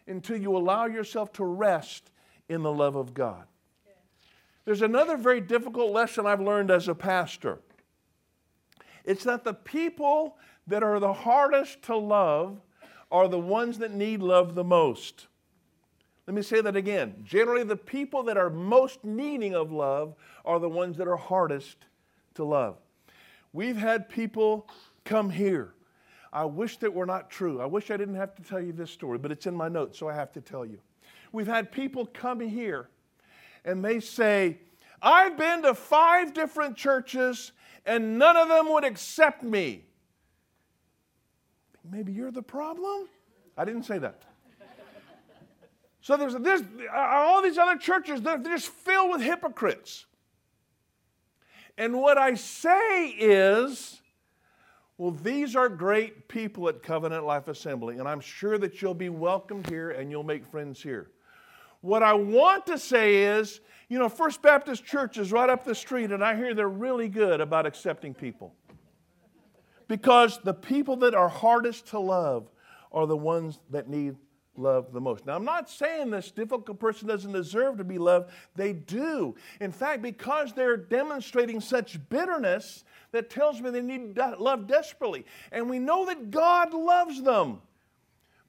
until 0.08 0.38
you 0.38 0.56
allow 0.56 0.86
yourself 0.86 1.34
to 1.34 1.44
rest 1.44 2.10
in 2.50 2.64
the 2.64 2.72
love 2.72 2.96
of 2.96 3.14
God. 3.14 3.46
There's 4.66 4.82
another 4.82 5.16
very 5.18 5.42
difficult 5.42 5.92
lesson 5.92 6.26
I've 6.26 6.42
learned 6.42 6.70
as 6.70 6.88
a 6.88 6.96
pastor. 6.96 7.60
It's 9.06 9.24
that 9.24 9.44
the 9.44 9.54
people 9.54 10.38
that 10.68 10.84
are 10.84 11.00
the 11.00 11.14
hardest 11.14 11.82
to 11.84 11.96
love 11.96 12.60
are 13.12 13.28
the 13.28 13.40
ones 13.40 13.80
that 13.80 13.92
need 13.92 14.22
love 14.22 14.56
the 14.56 14.64
most. 14.64 15.28
Let 16.28 16.36
me 16.36 16.44
say 16.44 16.62
that 16.62 16.76
again. 16.76 17.16
Generally, 17.24 17.64
the 17.64 17.76
people 17.76 18.22
that 18.24 18.38
are 18.38 18.52
most 18.52 19.04
needing 19.04 19.56
of 19.56 19.72
love 19.72 20.14
are 20.46 20.60
the 20.60 20.70
ones 20.70 20.98
that 20.98 21.08
are 21.08 21.16
hardest 21.16 21.78
to 22.36 22.44
love. 22.44 22.78
We've 23.52 23.78
had 23.78 24.10
people 24.10 24.70
come 25.06 25.32
here. 25.32 25.74
I 26.32 26.46
wish 26.46 26.78
that 26.78 26.94
were 26.94 27.08
not 27.08 27.32
true. 27.32 27.60
I 27.60 27.66
wish 27.66 27.90
I 27.90 27.98
didn't 27.98 28.16
have 28.16 28.36
to 28.36 28.44
tell 28.44 28.62
you 28.62 28.72
this 28.72 28.92
story, 28.92 29.18
but 29.18 29.32
it's 29.32 29.48
in 29.48 29.56
my 29.56 29.70
notes, 29.70 29.98
so 29.98 30.08
I 30.08 30.14
have 30.14 30.32
to 30.34 30.42
tell 30.42 30.64
you. 30.64 30.80
We've 31.32 31.48
had 31.48 31.72
people 31.72 32.06
come 32.06 32.40
here 32.40 32.90
and 33.66 33.84
they 33.84 34.00
say, 34.00 34.58
I've 35.02 35.38
been 35.38 35.62
to 35.64 35.74
five 35.74 36.34
different 36.34 36.76
churches 36.76 37.52
and 37.86 38.18
none 38.18 38.38
of 38.38 38.48
them 38.50 38.72
would 38.72 38.84
accept 38.84 39.44
me. 39.44 39.86
Maybe 41.90 42.12
you're 42.12 42.32
the 42.32 42.42
problem? 42.42 43.08
I 43.58 43.66
didn't 43.66 43.84
say 43.84 43.98
that. 44.00 44.24
So 46.02 46.18
there's, 46.18 46.34
there's 46.36 46.64
all 46.94 47.42
these 47.42 47.58
other 47.58 47.78
churches, 47.78 48.22
they're, 48.22 48.38
they're 48.38 48.56
just 48.56 48.70
filled 48.70 49.12
with 49.12 49.22
hypocrites. 49.22 50.06
And 51.78 52.00
what 52.00 52.18
I 52.18 52.34
say 52.34 53.10
is, 53.10 54.02
well, 54.98 55.12
these 55.12 55.56
are 55.56 55.70
great 55.70 56.28
people 56.28 56.68
at 56.68 56.84
Covenant 56.84 57.26
Life 57.26 57.48
Assembly, 57.48 58.00
and 58.00 58.08
I'm 58.08 58.20
sure 58.20 58.58
that 58.58 58.82
you'll 58.82 58.94
be 58.94 59.10
welcomed 59.10 59.70
here 59.70 59.92
and 59.92 60.12
you'll 60.12 60.24
make 60.24 60.46
friends 60.46 60.82
here. 60.82 61.12
What 61.82 62.04
I 62.04 62.14
want 62.14 62.66
to 62.68 62.78
say 62.78 63.24
is, 63.24 63.62
you 63.88 63.98
know, 63.98 64.10
First 64.10 64.42
Baptist 64.42 64.86
Church 64.86 65.18
is 65.18 65.32
right 65.32 65.50
up 65.50 65.64
the 65.64 65.76
street, 65.76 66.12
and 66.12 66.24
I 66.24 66.36
hear 66.36 66.54
they're 66.54 66.68
really 66.68 67.10
good 67.10 67.42
about 67.42 67.66
accepting 67.66 68.14
people. 68.14 68.54
Because 69.88 70.40
the 70.44 70.54
people 70.54 70.98
that 70.98 71.16
are 71.16 71.30
hardest 71.30 71.88
to 71.88 72.00
love 72.00 72.50
are 72.92 73.08
the 73.08 73.18
ones 73.18 73.60
that 73.72 73.90
need 73.90 74.16
love 74.56 74.92
the 74.92 75.02
most. 75.02 75.26
Now, 75.26 75.36
I'm 75.36 75.46
not 75.46 75.70
saying 75.70 76.12
this 76.12 76.32
difficult 76.32 76.80
person 76.80 77.08
doesn't 77.08 77.32
deserve 77.32 77.78
to 77.78 77.84
be 77.84 77.98
loved. 77.98 78.30
They 78.56 78.74
do. 78.74 79.36
In 79.62 79.72
fact, 79.72 80.02
because 80.02 80.54
they're 80.54 80.78
demonstrating 80.78 81.62
such 81.62 81.98
bitterness, 82.10 82.84
that 83.12 83.30
tells 83.30 83.62
me 83.62 83.70
they 83.70 83.82
need 83.82 84.20
love 84.38 84.68
desperately. 84.68 85.26
And 85.52 85.70
we 85.70 85.80
know 85.80 86.06
that 86.06 86.30
God 86.30 86.74
loves 86.74 87.22
them. 87.22 87.62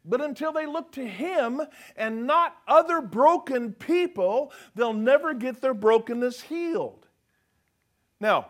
But 0.05 0.21
until 0.21 0.53
they 0.53 0.67
look 0.67 0.93
to 0.93 1.07
Him 1.07 1.61
and 1.97 2.27
not 2.27 2.57
other 2.67 3.01
broken 3.01 3.73
people, 3.73 4.53
they'll 4.75 4.93
never 4.93 5.35
get 5.35 5.61
their 5.61 5.75
brokenness 5.75 6.41
healed. 6.43 7.07
Now, 8.19 8.49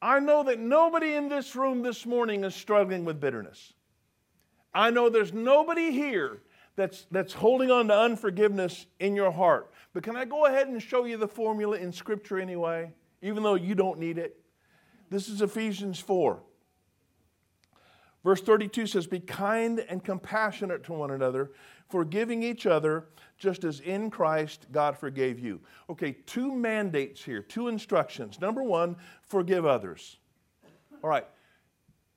I 0.00 0.18
know 0.18 0.42
that 0.44 0.58
nobody 0.58 1.14
in 1.14 1.28
this 1.28 1.54
room 1.54 1.82
this 1.82 2.04
morning 2.04 2.42
is 2.42 2.54
struggling 2.54 3.04
with 3.04 3.20
bitterness. 3.20 3.72
I 4.74 4.90
know 4.90 5.08
there's 5.08 5.32
nobody 5.32 5.92
here 5.92 6.42
that's, 6.74 7.06
that's 7.10 7.32
holding 7.32 7.70
on 7.70 7.88
to 7.88 7.94
unforgiveness 7.96 8.86
in 8.98 9.14
your 9.14 9.30
heart. 9.30 9.70
But 9.92 10.02
can 10.02 10.16
I 10.16 10.24
go 10.24 10.46
ahead 10.46 10.68
and 10.68 10.82
show 10.82 11.04
you 11.04 11.18
the 11.18 11.28
formula 11.28 11.76
in 11.76 11.92
Scripture 11.92 12.40
anyway, 12.40 12.92
even 13.20 13.42
though 13.42 13.54
you 13.54 13.74
don't 13.74 13.98
need 13.98 14.18
it? 14.18 14.40
This 15.10 15.28
is 15.28 15.42
Ephesians 15.42 16.00
4. 16.00 16.40
Verse 18.24 18.40
32 18.40 18.86
says, 18.86 19.06
Be 19.06 19.20
kind 19.20 19.84
and 19.88 20.04
compassionate 20.04 20.84
to 20.84 20.92
one 20.92 21.10
another, 21.10 21.50
forgiving 21.88 22.42
each 22.42 22.66
other, 22.66 23.06
just 23.36 23.64
as 23.64 23.80
in 23.80 24.10
Christ 24.10 24.66
God 24.70 24.96
forgave 24.96 25.38
you. 25.38 25.60
Okay, 25.90 26.12
two 26.26 26.54
mandates 26.54 27.22
here, 27.24 27.42
two 27.42 27.68
instructions. 27.68 28.40
Number 28.40 28.62
one, 28.62 28.96
forgive 29.22 29.66
others. 29.66 30.18
All 31.02 31.10
right, 31.10 31.26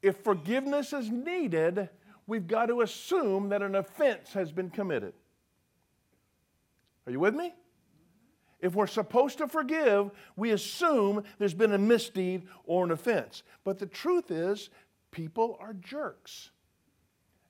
if 0.04 0.18
forgiveness 0.18 0.94
is 0.94 1.10
needed, 1.10 1.89
we've 2.28 2.48
got 2.48 2.68
to 2.68 2.82
assume 2.82 3.50
that 3.50 3.63
an 3.63 3.74
offense 3.74 4.34
has 4.34 4.52
been 4.52 4.70
committed. 4.70 5.13
Are 7.08 7.12
you 7.12 7.20
with 7.20 7.34
me? 7.34 7.54
If 8.62 8.74
we're 8.74 8.88
supposed 8.88 9.38
to 9.39 9.48
forgive, 9.48 10.12
we 10.36 10.52
assume 10.52 11.24
there's 11.38 11.54
been 11.54 11.74
a 11.74 11.78
misdeed 11.78 12.48
or 12.63 12.86
an 12.86 12.91
offense. 12.91 13.44
But 13.63 13.78
the 13.78 13.86
truth 13.86 14.32
is, 14.32 14.70
people 15.15 15.58
are 15.62 15.73
jerks. 15.73 16.51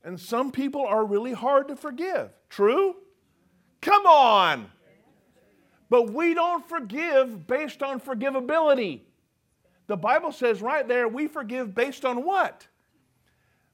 And 0.03 0.19
some 0.19 0.51
people 0.51 0.85
are 0.85 1.03
really 1.03 1.33
hard 1.33 1.67
to 1.69 1.75
forgive. 1.75 2.29
True? 2.47 2.95
Come 3.81 4.05
on. 4.05 4.67
But 5.89 6.11
we 6.13 6.35
don't 6.35 6.67
forgive 6.69 7.47
based 7.47 7.81
on 7.81 7.99
forgivability. 7.99 9.01
The 9.87 9.97
Bible 9.97 10.31
says 10.31 10.61
right 10.61 10.87
there, 10.87 11.07
we 11.07 11.27
forgive 11.27 11.73
based 11.73 12.05
on 12.05 12.23
what? 12.23 12.67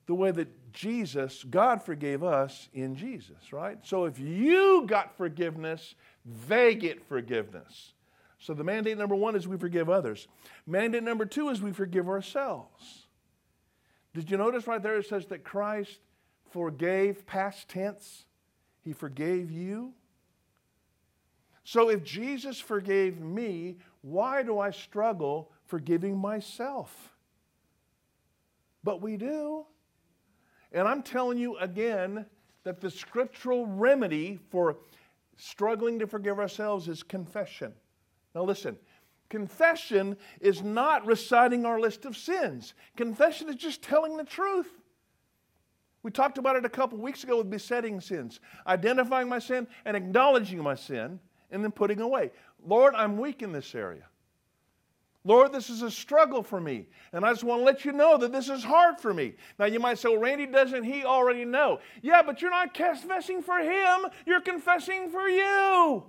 The 0.05 0.15
way 0.15 0.31
that 0.31 0.71
Jesus, 0.71 1.43
God 1.43 1.83
forgave 1.83 2.23
us 2.23 2.69
in 2.73 2.95
Jesus, 2.95 3.51
right? 3.51 3.77
So 3.83 4.05
if 4.05 4.17
you 4.19 4.85
got 4.87 5.17
forgiveness, 5.17 5.95
they 6.47 6.75
get 6.75 7.05
forgiveness. 7.09 7.93
So 8.39 8.53
the 8.53 8.63
mandate 8.63 8.97
number 8.97 9.15
one 9.15 9.35
is 9.35 9.49
we 9.49 9.57
forgive 9.57 9.89
others. 9.89 10.29
Mandate 10.65 11.03
number 11.03 11.25
two 11.25 11.49
is 11.49 11.61
we 11.61 11.73
forgive 11.73 12.07
ourselves. 12.07 13.07
Did 14.13 14.29
you 14.29 14.37
notice 14.37 14.67
right 14.67 14.81
there 14.81 14.97
it 14.97 15.07
says 15.07 15.25
that 15.27 15.43
Christ 15.43 15.99
forgave 16.49 17.25
past 17.25 17.69
tense? 17.69 18.25
He 18.83 18.93
forgave 18.93 19.51
you. 19.51 19.93
So 21.63 21.89
if 21.89 22.03
Jesus 22.03 22.59
forgave 22.59 23.21
me, 23.21 23.77
why 24.01 24.43
do 24.43 24.59
I 24.59 24.71
struggle 24.71 25.51
forgiving 25.65 26.17
myself? 26.17 27.13
But 28.83 29.01
we 29.01 29.15
do. 29.15 29.65
And 30.71 30.87
I'm 30.87 31.03
telling 31.03 31.37
you 31.37 31.57
again 31.57 32.25
that 32.63 32.81
the 32.81 32.89
scriptural 32.89 33.65
remedy 33.65 34.39
for 34.49 34.77
struggling 35.37 35.99
to 35.99 36.07
forgive 36.07 36.39
ourselves 36.39 36.87
is 36.87 37.03
confession. 37.03 37.73
Now, 38.33 38.43
listen, 38.43 38.77
Confession 39.31 40.17
is 40.41 40.61
not 40.61 41.05
reciting 41.05 41.65
our 41.65 41.79
list 41.79 42.03
of 42.03 42.17
sins. 42.17 42.73
Confession 42.97 43.47
is 43.47 43.55
just 43.55 43.81
telling 43.81 44.17
the 44.17 44.25
truth. 44.25 44.67
We 46.03 46.11
talked 46.11 46.37
about 46.37 46.57
it 46.57 46.65
a 46.65 46.69
couple 46.69 46.97
weeks 46.97 47.23
ago 47.23 47.37
with 47.37 47.49
besetting 47.49 48.01
sins, 48.01 48.41
identifying 48.67 49.29
my 49.29 49.39
sin 49.39 49.67
and 49.85 49.95
acknowledging 49.95 50.61
my 50.61 50.75
sin, 50.75 51.17
and 51.49 51.63
then 51.63 51.71
putting 51.71 52.01
away. 52.01 52.31
Lord, 52.61 52.93
I'm 52.93 53.17
weak 53.17 53.41
in 53.41 53.53
this 53.53 53.73
area. 53.73 54.03
Lord, 55.23 55.53
this 55.53 55.69
is 55.69 55.81
a 55.81 55.91
struggle 55.91 56.43
for 56.43 56.59
me. 56.59 56.87
And 57.13 57.23
I 57.23 57.31
just 57.31 57.45
want 57.45 57.61
to 57.61 57.65
let 57.65 57.85
you 57.85 57.93
know 57.93 58.17
that 58.17 58.33
this 58.33 58.49
is 58.49 58.65
hard 58.65 58.99
for 58.99 59.13
me. 59.13 59.35
Now, 59.57 59.65
you 59.65 59.79
might 59.79 59.97
say, 59.97 60.09
well, 60.09 60.17
Randy, 60.17 60.45
doesn't 60.45 60.83
he 60.83 61.05
already 61.05 61.45
know? 61.45 61.79
Yeah, 62.01 62.21
but 62.21 62.41
you're 62.41 62.51
not 62.51 62.73
confessing 62.73 63.41
for 63.41 63.59
him, 63.59 64.07
you're 64.25 64.41
confessing 64.41 65.09
for 65.09 65.29
you. 65.29 66.03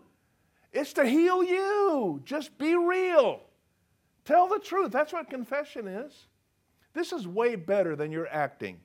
It's 0.72 0.92
to 0.94 1.06
heal 1.06 1.42
you. 1.42 2.20
Just 2.24 2.56
be 2.58 2.74
real. 2.74 3.40
Tell 4.24 4.48
the 4.48 4.58
truth. 4.58 4.92
That's 4.92 5.12
what 5.12 5.28
confession 5.28 5.86
is. 5.86 6.26
This 6.94 7.12
is 7.12 7.26
way 7.26 7.56
better 7.56 7.96
than 7.96 8.10
your 8.12 8.28
acting. 8.28 8.80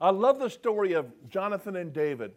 I 0.00 0.10
love 0.10 0.40
the 0.40 0.50
story 0.50 0.94
of 0.94 1.12
Jonathan 1.28 1.76
and 1.76 1.92
David. 1.92 2.32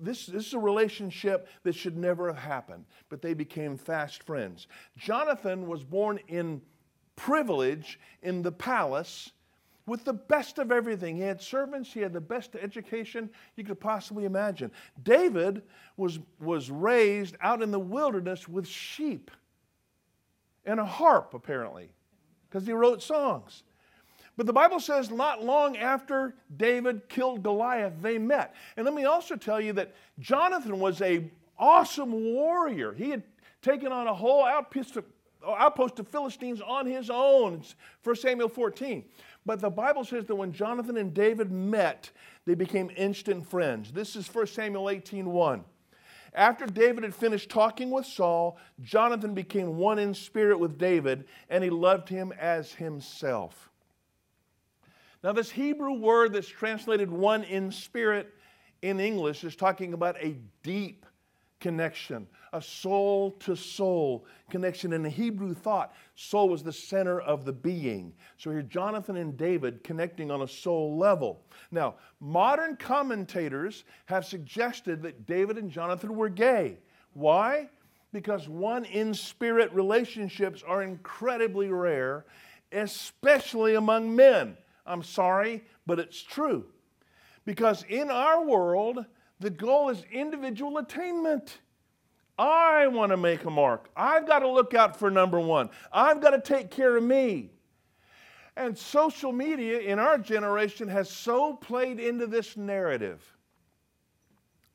This, 0.00 0.26
this 0.26 0.48
is 0.48 0.54
a 0.54 0.58
relationship 0.58 1.48
that 1.62 1.74
should 1.74 1.96
never 1.96 2.26
have 2.26 2.42
happened, 2.42 2.86
but 3.08 3.22
they 3.22 3.34
became 3.34 3.76
fast 3.76 4.24
friends. 4.24 4.66
Jonathan 4.96 5.66
was 5.68 5.84
born 5.84 6.18
in 6.28 6.60
privilege 7.14 8.00
in 8.22 8.42
the 8.42 8.52
palace, 8.52 9.30
with 9.86 10.04
the 10.04 10.12
best 10.12 10.58
of 10.58 10.70
everything. 10.70 11.16
He 11.16 11.22
had 11.22 11.40
servants, 11.40 11.92
he 11.92 12.00
had 12.00 12.12
the 12.12 12.20
best 12.20 12.54
education 12.54 13.30
you 13.56 13.64
could 13.64 13.80
possibly 13.80 14.24
imagine. 14.24 14.70
David 15.02 15.62
was, 15.96 16.18
was 16.40 16.70
raised 16.70 17.36
out 17.40 17.62
in 17.62 17.70
the 17.70 17.80
wilderness 17.80 18.48
with 18.48 18.66
sheep 18.66 19.30
and 20.64 20.78
a 20.78 20.84
harp, 20.84 21.34
apparently, 21.34 21.90
because 22.48 22.66
he 22.66 22.72
wrote 22.72 23.02
songs. 23.02 23.64
But 24.36 24.46
the 24.46 24.52
Bible 24.52 24.80
says 24.80 25.10
not 25.10 25.44
long 25.44 25.76
after 25.76 26.34
David 26.56 27.08
killed 27.08 27.42
Goliath, 27.42 27.94
they 28.00 28.18
met. 28.18 28.54
And 28.76 28.84
let 28.84 28.94
me 28.94 29.04
also 29.04 29.36
tell 29.36 29.60
you 29.60 29.72
that 29.74 29.94
Jonathan 30.18 30.78
was 30.78 31.02
a 31.02 31.30
awesome 31.58 32.12
warrior. 32.12 32.92
He 32.92 33.10
had 33.10 33.22
taken 33.60 33.92
on 33.92 34.06
a 34.06 34.14
whole 34.14 34.44
outpost 34.44 34.96
of, 34.96 35.04
outpost 35.46 35.98
of 35.98 36.08
Philistines 36.08 36.60
on 36.60 36.86
his 36.86 37.10
own. 37.10 37.62
1 38.04 38.16
Samuel 38.16 38.48
14. 38.48 39.04
But 39.44 39.60
the 39.60 39.70
Bible 39.70 40.04
says 40.04 40.26
that 40.26 40.36
when 40.36 40.52
Jonathan 40.52 40.96
and 40.96 41.12
David 41.12 41.50
met, 41.50 42.10
they 42.44 42.54
became 42.54 42.90
instant 42.96 43.46
friends. 43.46 43.92
This 43.92 44.16
is 44.16 44.32
1 44.32 44.46
Samuel 44.46 44.90
18 44.90 45.26
1. 45.26 45.64
After 46.34 46.66
David 46.66 47.04
had 47.04 47.14
finished 47.14 47.50
talking 47.50 47.90
with 47.90 48.06
Saul, 48.06 48.56
Jonathan 48.80 49.34
became 49.34 49.76
one 49.76 49.98
in 49.98 50.14
spirit 50.14 50.58
with 50.58 50.78
David, 50.78 51.26
and 51.50 51.62
he 51.62 51.68
loved 51.68 52.08
him 52.08 52.32
as 52.38 52.72
himself. 52.72 53.70
Now, 55.22 55.32
this 55.32 55.50
Hebrew 55.50 55.92
word 55.92 56.32
that's 56.32 56.48
translated 56.48 57.10
one 57.10 57.44
in 57.44 57.70
spirit 57.70 58.34
in 58.80 58.98
English 58.98 59.44
is 59.44 59.54
talking 59.54 59.92
about 59.92 60.16
a 60.20 60.36
deep 60.62 61.06
connection, 61.62 62.26
a 62.52 62.60
soul 62.60 63.30
to 63.30 63.54
soul 63.56 64.26
connection. 64.50 64.92
In 64.92 65.02
the 65.02 65.08
Hebrew 65.08 65.54
thought, 65.54 65.94
soul 66.16 66.48
was 66.48 66.64
the 66.64 66.72
center 66.72 67.20
of 67.20 67.44
the 67.44 67.52
being. 67.52 68.12
So 68.36 68.50
here, 68.50 68.62
Jonathan 68.62 69.16
and 69.16 69.36
David 69.36 69.84
connecting 69.84 70.30
on 70.30 70.42
a 70.42 70.48
soul 70.48 70.98
level. 70.98 71.40
Now, 71.70 71.94
modern 72.20 72.76
commentators 72.76 73.84
have 74.06 74.26
suggested 74.26 75.02
that 75.02 75.24
David 75.24 75.56
and 75.56 75.70
Jonathan 75.70 76.16
were 76.16 76.28
gay. 76.28 76.78
Why? 77.14 77.70
Because 78.12 78.48
one 78.48 78.84
in 78.84 79.14
spirit 79.14 79.72
relationships 79.72 80.64
are 80.66 80.82
incredibly 80.82 81.68
rare, 81.68 82.26
especially 82.72 83.76
among 83.76 84.14
men. 84.14 84.56
I'm 84.84 85.04
sorry, 85.04 85.62
but 85.86 86.00
it's 86.00 86.20
true. 86.20 86.66
Because 87.44 87.84
in 87.88 88.10
our 88.10 88.44
world, 88.44 89.06
the 89.42 89.50
goal 89.50 89.90
is 89.90 90.04
individual 90.12 90.78
attainment. 90.78 91.58
I 92.38 92.86
want 92.86 93.10
to 93.10 93.16
make 93.16 93.44
a 93.44 93.50
mark. 93.50 93.90
I've 93.96 94.26
got 94.26 94.38
to 94.38 94.48
look 94.48 94.72
out 94.72 94.96
for 94.96 95.10
number 95.10 95.38
one. 95.38 95.68
I've 95.92 96.20
got 96.20 96.30
to 96.30 96.40
take 96.40 96.70
care 96.70 96.96
of 96.96 97.02
me. 97.02 97.50
And 98.56 98.76
social 98.76 99.32
media 99.32 99.80
in 99.80 99.98
our 99.98 100.16
generation 100.16 100.88
has 100.88 101.10
so 101.10 101.54
played 101.54 101.98
into 101.98 102.26
this 102.26 102.56
narrative. 102.56 103.22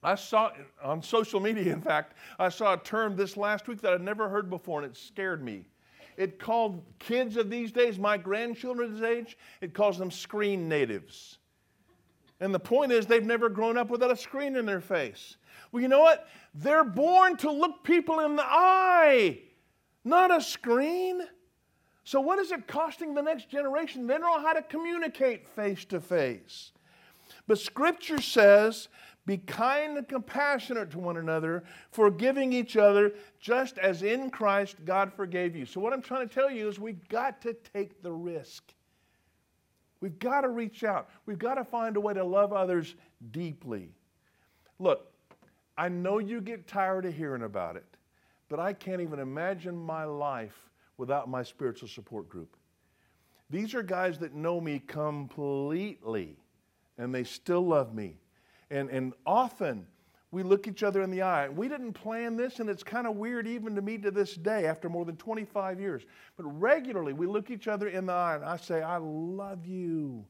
I 0.04 0.16
saw 0.16 0.52
on 0.84 1.02
social 1.02 1.40
media, 1.40 1.74
in 1.74 1.82
fact, 1.82 2.14
I 2.38 2.50
saw 2.50 2.74
a 2.74 2.78
term 2.78 3.16
this 3.16 3.38
last 3.38 3.68
week 3.68 3.82
that 3.82 3.94
I'd 3.94 4.02
never 4.02 4.30
heard 4.30 4.50
before, 4.50 4.82
and 4.82 4.92
it 4.92 4.98
scared 4.98 5.44
me. 5.44 5.66
It 6.18 6.40
called 6.40 6.84
kids 7.00 7.38
of 7.38 7.50
these 7.50 7.72
days, 7.72 7.98
my 7.98 8.18
grandchildren's 8.18 9.02
age, 9.02 9.38
it 9.62 9.74
calls 9.74 9.98
them 9.98 10.12
screen 10.12 10.68
natives. 10.68 11.38
And 12.40 12.54
the 12.54 12.60
point 12.60 12.92
is, 12.92 13.06
they've 13.06 13.26
never 13.26 13.50
grown 13.50 13.78
up 13.78 13.90
without 13.90 14.12
a 14.12 14.16
screen 14.16 14.56
in 14.56 14.66
their 14.66 14.82
face. 14.82 15.38
Well, 15.72 15.82
you 15.82 15.88
know 15.88 16.00
what? 16.00 16.28
They're 16.54 16.84
born 16.84 17.38
to 17.38 17.52
look 17.52 17.84
people 17.84 18.20
in 18.20 18.36
the 18.36 18.46
eye, 18.46 19.40
not 20.04 20.36
a 20.36 20.42
screen. 20.42 21.22
So, 22.04 22.22
what 22.22 22.40
is 22.40 22.52
it 22.52 22.68
costing 22.68 23.14
the 23.14 23.22
next 23.22 23.50
generation? 23.50 24.08
They 24.08 24.14
don't 24.14 24.22
know 24.22 24.40
how 24.40 24.54
to 24.54 24.62
communicate 24.62 25.48
face 25.48 25.84
to 25.86 26.00
face. 26.00 26.72
But 27.48 27.60
Scripture 27.60 28.22
says, 28.22 28.88
be 29.28 29.38
kind 29.38 29.98
and 29.98 30.08
compassionate 30.08 30.90
to 30.92 31.00
one 31.00 31.18
another, 31.18 31.66
forgiving 31.92 32.54
each 32.54 32.78
other, 32.78 33.12
just 33.42 33.78
as 33.78 34.02
in 34.02 34.30
Christ 34.30 34.78
God 34.86 35.12
forgave 35.12 35.54
you. 35.54 35.66
So, 35.66 35.82
what 35.82 35.92
I'm 35.92 36.02
trying 36.02 36.28
to 36.28 36.34
tell 36.34 36.50
you 36.50 36.70
is 36.70 36.80
we've 36.80 37.08
got 37.10 37.42
to 37.42 37.54
take 37.54 38.02
the 38.02 38.12
risk. 38.12 38.64
We've 40.00 40.20
got 40.20 40.42
to 40.42 40.50
reach 40.50 40.84
out. 40.84 41.10
We've 41.26 41.40
got 41.40 41.56
to 41.56 41.64
find 41.64 41.98
a 41.98 42.00
way 42.00 42.14
to 42.14 42.24
love 42.24 42.54
others 42.54 42.96
deeply. 43.32 43.90
Look, 44.80 45.12
I 45.78 45.90
know 45.90 46.20
you 46.20 46.42
get 46.42 46.68
tired 46.68 47.06
of 47.06 47.14
hearing 47.14 47.44
about 47.44 47.76
it, 47.76 47.86
but 48.50 48.60
I 48.60 48.74
can't 48.74 49.02
even 49.02 49.20
imagine 49.20 49.76
my 49.76 50.04
life 50.04 50.70
without 50.98 51.30
my 51.30 51.44
spiritual 51.44 51.88
support 51.88 52.30
group. 52.30 52.56
These 53.50 53.74
are 53.74 53.84
guys 53.84 54.20
that 54.20 54.34
know 54.34 54.60
me 54.60 54.80
completely, 54.80 56.36
and 56.98 57.14
they 57.14 57.24
still 57.24 57.66
love 57.66 57.94
me. 57.94 58.18
And, 58.70 58.90
and 58.90 59.14
often, 59.26 59.88
we 60.32 60.44
look 60.44 60.68
each 60.68 60.84
other 60.84 61.02
in 61.02 61.10
the 61.10 61.22
eye. 61.22 61.48
We 61.48 61.70
didn't 61.70 61.94
plan 61.94 62.36
this, 62.36 62.60
and 62.60 62.70
it's 62.70 62.84
kind 62.84 63.08
of 63.08 63.16
weird 63.16 63.48
even 63.48 63.76
to 63.76 63.82
me 63.82 63.98
to 64.00 64.12
this 64.12 64.36
day 64.36 64.66
after 64.66 64.90
more 64.90 65.06
than 65.06 65.16
25 65.16 65.80
years. 65.80 66.04
But 66.36 66.44
regularly, 66.44 67.14
we 67.14 67.28
look 67.28 67.50
each 67.50 67.68
other 67.68 67.88
in 67.88 68.08
the 68.08 68.14
eye, 68.14 68.36
and 68.36 68.44
I 68.44 68.58
say, 68.58 68.82
I 68.82 68.98
love 68.98 69.66
you. 69.66 70.26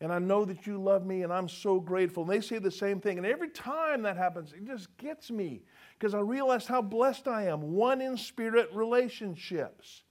And 0.00 0.12
I 0.12 0.18
know 0.18 0.44
that 0.44 0.66
you 0.66 0.80
love 0.80 1.04
me, 1.04 1.24
and 1.24 1.32
I'm 1.32 1.48
so 1.48 1.78
grateful. 1.78 2.22
And 2.22 2.32
they 2.32 2.40
say 2.40 2.58
the 2.58 2.70
same 2.70 3.00
thing. 3.00 3.18
And 3.18 3.26
every 3.26 3.50
time 3.50 4.02
that 4.02 4.16
happens, 4.16 4.52
it 4.52 4.66
just 4.66 4.96
gets 4.96 5.30
me 5.30 5.62
because 5.98 6.14
I 6.14 6.20
realize 6.20 6.66
how 6.66 6.80
blessed 6.80 7.28
I 7.28 7.46
am. 7.46 7.72
One 7.72 8.00
in 8.00 8.16
spirit 8.16 8.70
relationships. 8.72 10.04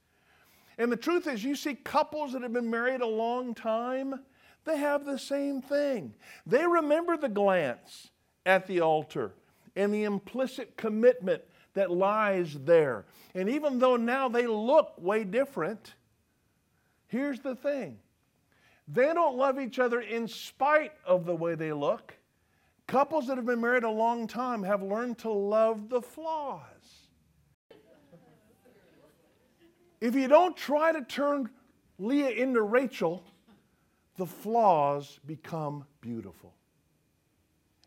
And 0.76 0.92
the 0.92 0.96
truth 0.96 1.26
is, 1.26 1.42
you 1.42 1.56
see 1.56 1.74
couples 1.74 2.34
that 2.34 2.42
have 2.42 2.52
been 2.52 2.70
married 2.70 3.00
a 3.00 3.06
long 3.06 3.54
time, 3.54 4.20
they 4.64 4.76
have 4.76 5.04
the 5.04 5.18
same 5.18 5.62
thing. 5.62 6.14
They 6.46 6.66
remember 6.66 7.16
the 7.16 7.30
glance 7.30 8.10
at 8.48 8.66
the 8.66 8.80
altar 8.80 9.32
and 9.76 9.92
the 9.92 10.04
implicit 10.04 10.74
commitment 10.78 11.42
that 11.74 11.90
lies 11.90 12.54
there. 12.64 13.04
And 13.34 13.48
even 13.50 13.78
though 13.78 13.96
now 13.96 14.28
they 14.28 14.46
look 14.46 14.94
way 14.96 15.22
different, 15.22 15.94
here's 17.06 17.40
the 17.40 17.54
thing 17.54 17.98
they 18.88 19.12
don't 19.12 19.36
love 19.36 19.60
each 19.60 19.78
other 19.78 20.00
in 20.00 20.26
spite 20.26 20.92
of 21.04 21.26
the 21.26 21.36
way 21.36 21.54
they 21.54 21.74
look. 21.74 22.14
Couples 22.86 23.26
that 23.26 23.36
have 23.36 23.44
been 23.44 23.60
married 23.60 23.84
a 23.84 23.90
long 23.90 24.26
time 24.26 24.62
have 24.62 24.82
learned 24.82 25.18
to 25.18 25.30
love 25.30 25.90
the 25.90 26.00
flaws. 26.00 26.62
If 30.00 30.14
you 30.14 30.26
don't 30.26 30.56
try 30.56 30.92
to 30.92 31.02
turn 31.02 31.50
Leah 31.98 32.30
into 32.30 32.62
Rachel, 32.62 33.22
the 34.16 34.24
flaws 34.24 35.20
become 35.26 35.84
beautiful 36.00 36.54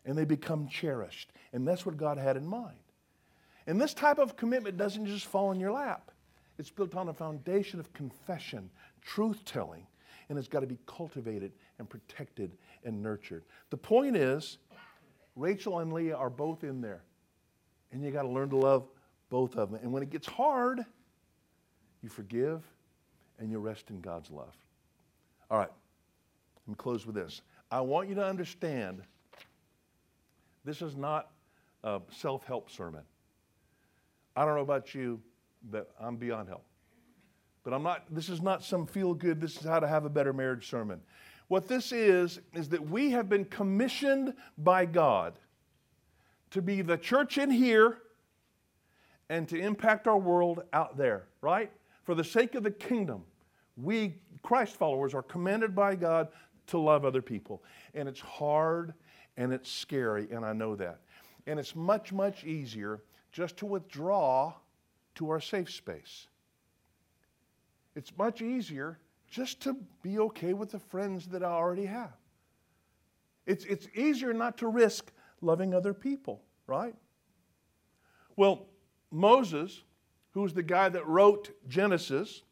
and 0.04 0.16
they 0.16 0.24
become 0.24 0.68
cherished. 0.68 1.32
And 1.52 1.66
that's 1.66 1.86
what 1.86 1.96
God 1.96 2.18
had 2.18 2.36
in 2.36 2.46
mind. 2.46 2.76
And 3.66 3.80
this 3.80 3.94
type 3.94 4.18
of 4.18 4.36
commitment 4.36 4.76
doesn't 4.76 5.06
just 5.06 5.26
fall 5.26 5.52
in 5.52 5.60
your 5.60 5.72
lap, 5.72 6.10
it's 6.58 6.70
built 6.70 6.94
on 6.94 7.08
a 7.08 7.14
foundation 7.14 7.80
of 7.80 7.92
confession, 7.92 8.70
truth 9.00 9.44
telling, 9.44 9.86
and 10.28 10.38
it's 10.38 10.48
got 10.48 10.60
to 10.60 10.66
be 10.66 10.78
cultivated 10.86 11.52
and 11.78 11.88
protected 11.88 12.52
and 12.84 13.02
nurtured. 13.02 13.44
The 13.70 13.76
point 13.76 14.16
is, 14.16 14.58
Rachel 15.34 15.78
and 15.78 15.92
Leah 15.92 16.16
are 16.16 16.30
both 16.30 16.62
in 16.62 16.80
there, 16.80 17.02
and 17.90 18.04
you 18.04 18.10
got 18.10 18.22
to 18.22 18.28
learn 18.28 18.50
to 18.50 18.56
love 18.56 18.88
both 19.30 19.56
of 19.56 19.70
them. 19.70 19.80
And 19.82 19.92
when 19.92 20.02
it 20.02 20.10
gets 20.10 20.26
hard, 20.26 20.84
you 22.02 22.08
forgive 22.08 22.62
and 23.38 23.50
you 23.50 23.58
rest 23.58 23.90
in 23.90 24.00
God's 24.00 24.30
love. 24.30 24.54
All 25.50 25.58
right, 25.58 25.70
let 26.66 26.68
me 26.68 26.74
close 26.76 27.06
with 27.06 27.14
this. 27.14 27.42
I 27.70 27.80
want 27.80 28.08
you 28.08 28.14
to 28.16 28.24
understand 28.24 29.02
this 30.64 30.82
is 30.82 30.96
not 30.96 31.30
a 31.84 32.00
self 32.10 32.44
help 32.44 32.70
sermon. 32.70 33.02
I 34.36 34.44
don't 34.44 34.54
know 34.54 34.62
about 34.62 34.94
you, 34.94 35.20
but 35.70 35.90
I'm 36.00 36.16
beyond 36.16 36.48
help. 36.48 36.64
But 37.64 37.74
I'm 37.74 37.82
not, 37.82 38.04
this 38.10 38.28
is 38.28 38.42
not 38.42 38.64
some 38.64 38.86
feel 38.86 39.14
good, 39.14 39.40
this 39.40 39.56
is 39.56 39.64
how 39.64 39.80
to 39.80 39.86
have 39.86 40.04
a 40.04 40.10
better 40.10 40.32
marriage 40.32 40.68
sermon. 40.68 41.00
What 41.48 41.68
this 41.68 41.92
is, 41.92 42.40
is 42.54 42.68
that 42.70 42.88
we 42.88 43.10
have 43.10 43.28
been 43.28 43.44
commissioned 43.44 44.34
by 44.58 44.86
God 44.86 45.38
to 46.50 46.62
be 46.62 46.82
the 46.82 46.96
church 46.96 47.38
in 47.38 47.50
here 47.50 47.98
and 49.28 49.48
to 49.48 49.58
impact 49.58 50.06
our 50.06 50.18
world 50.18 50.62
out 50.72 50.96
there, 50.96 51.24
right? 51.40 51.70
For 52.04 52.14
the 52.14 52.24
sake 52.24 52.54
of 52.54 52.62
the 52.62 52.70
kingdom, 52.70 53.22
we, 53.76 54.14
Christ 54.42 54.76
followers, 54.76 55.14
are 55.14 55.22
commanded 55.22 55.74
by 55.74 55.94
God 55.94 56.28
to 56.68 56.78
love 56.78 57.04
other 57.04 57.22
people. 57.22 57.62
And 57.94 58.08
it's 58.08 58.20
hard 58.20 58.94
and 59.36 59.52
it's 59.52 59.70
scary, 59.70 60.28
and 60.30 60.44
I 60.44 60.52
know 60.52 60.76
that. 60.76 61.00
And 61.46 61.58
it's 61.58 61.74
much, 61.74 62.12
much 62.12 62.44
easier 62.44 63.02
just 63.32 63.56
to 63.58 63.66
withdraw 63.66 64.54
to 65.16 65.30
our 65.30 65.40
safe 65.40 65.70
space. 65.70 66.28
It's 67.94 68.16
much 68.16 68.42
easier 68.42 68.98
just 69.28 69.60
to 69.62 69.76
be 70.02 70.18
okay 70.18 70.52
with 70.52 70.70
the 70.70 70.78
friends 70.78 71.26
that 71.28 71.42
I 71.42 71.50
already 71.50 71.86
have. 71.86 72.12
It's, 73.46 73.64
it's 73.64 73.88
easier 73.94 74.32
not 74.32 74.58
to 74.58 74.68
risk 74.68 75.10
loving 75.40 75.74
other 75.74 75.94
people, 75.94 76.42
right? 76.66 76.94
Well, 78.36 78.66
Moses, 79.10 79.82
who's 80.32 80.54
the 80.54 80.62
guy 80.62 80.88
that 80.88 81.06
wrote 81.06 81.50
Genesis, 81.68 82.42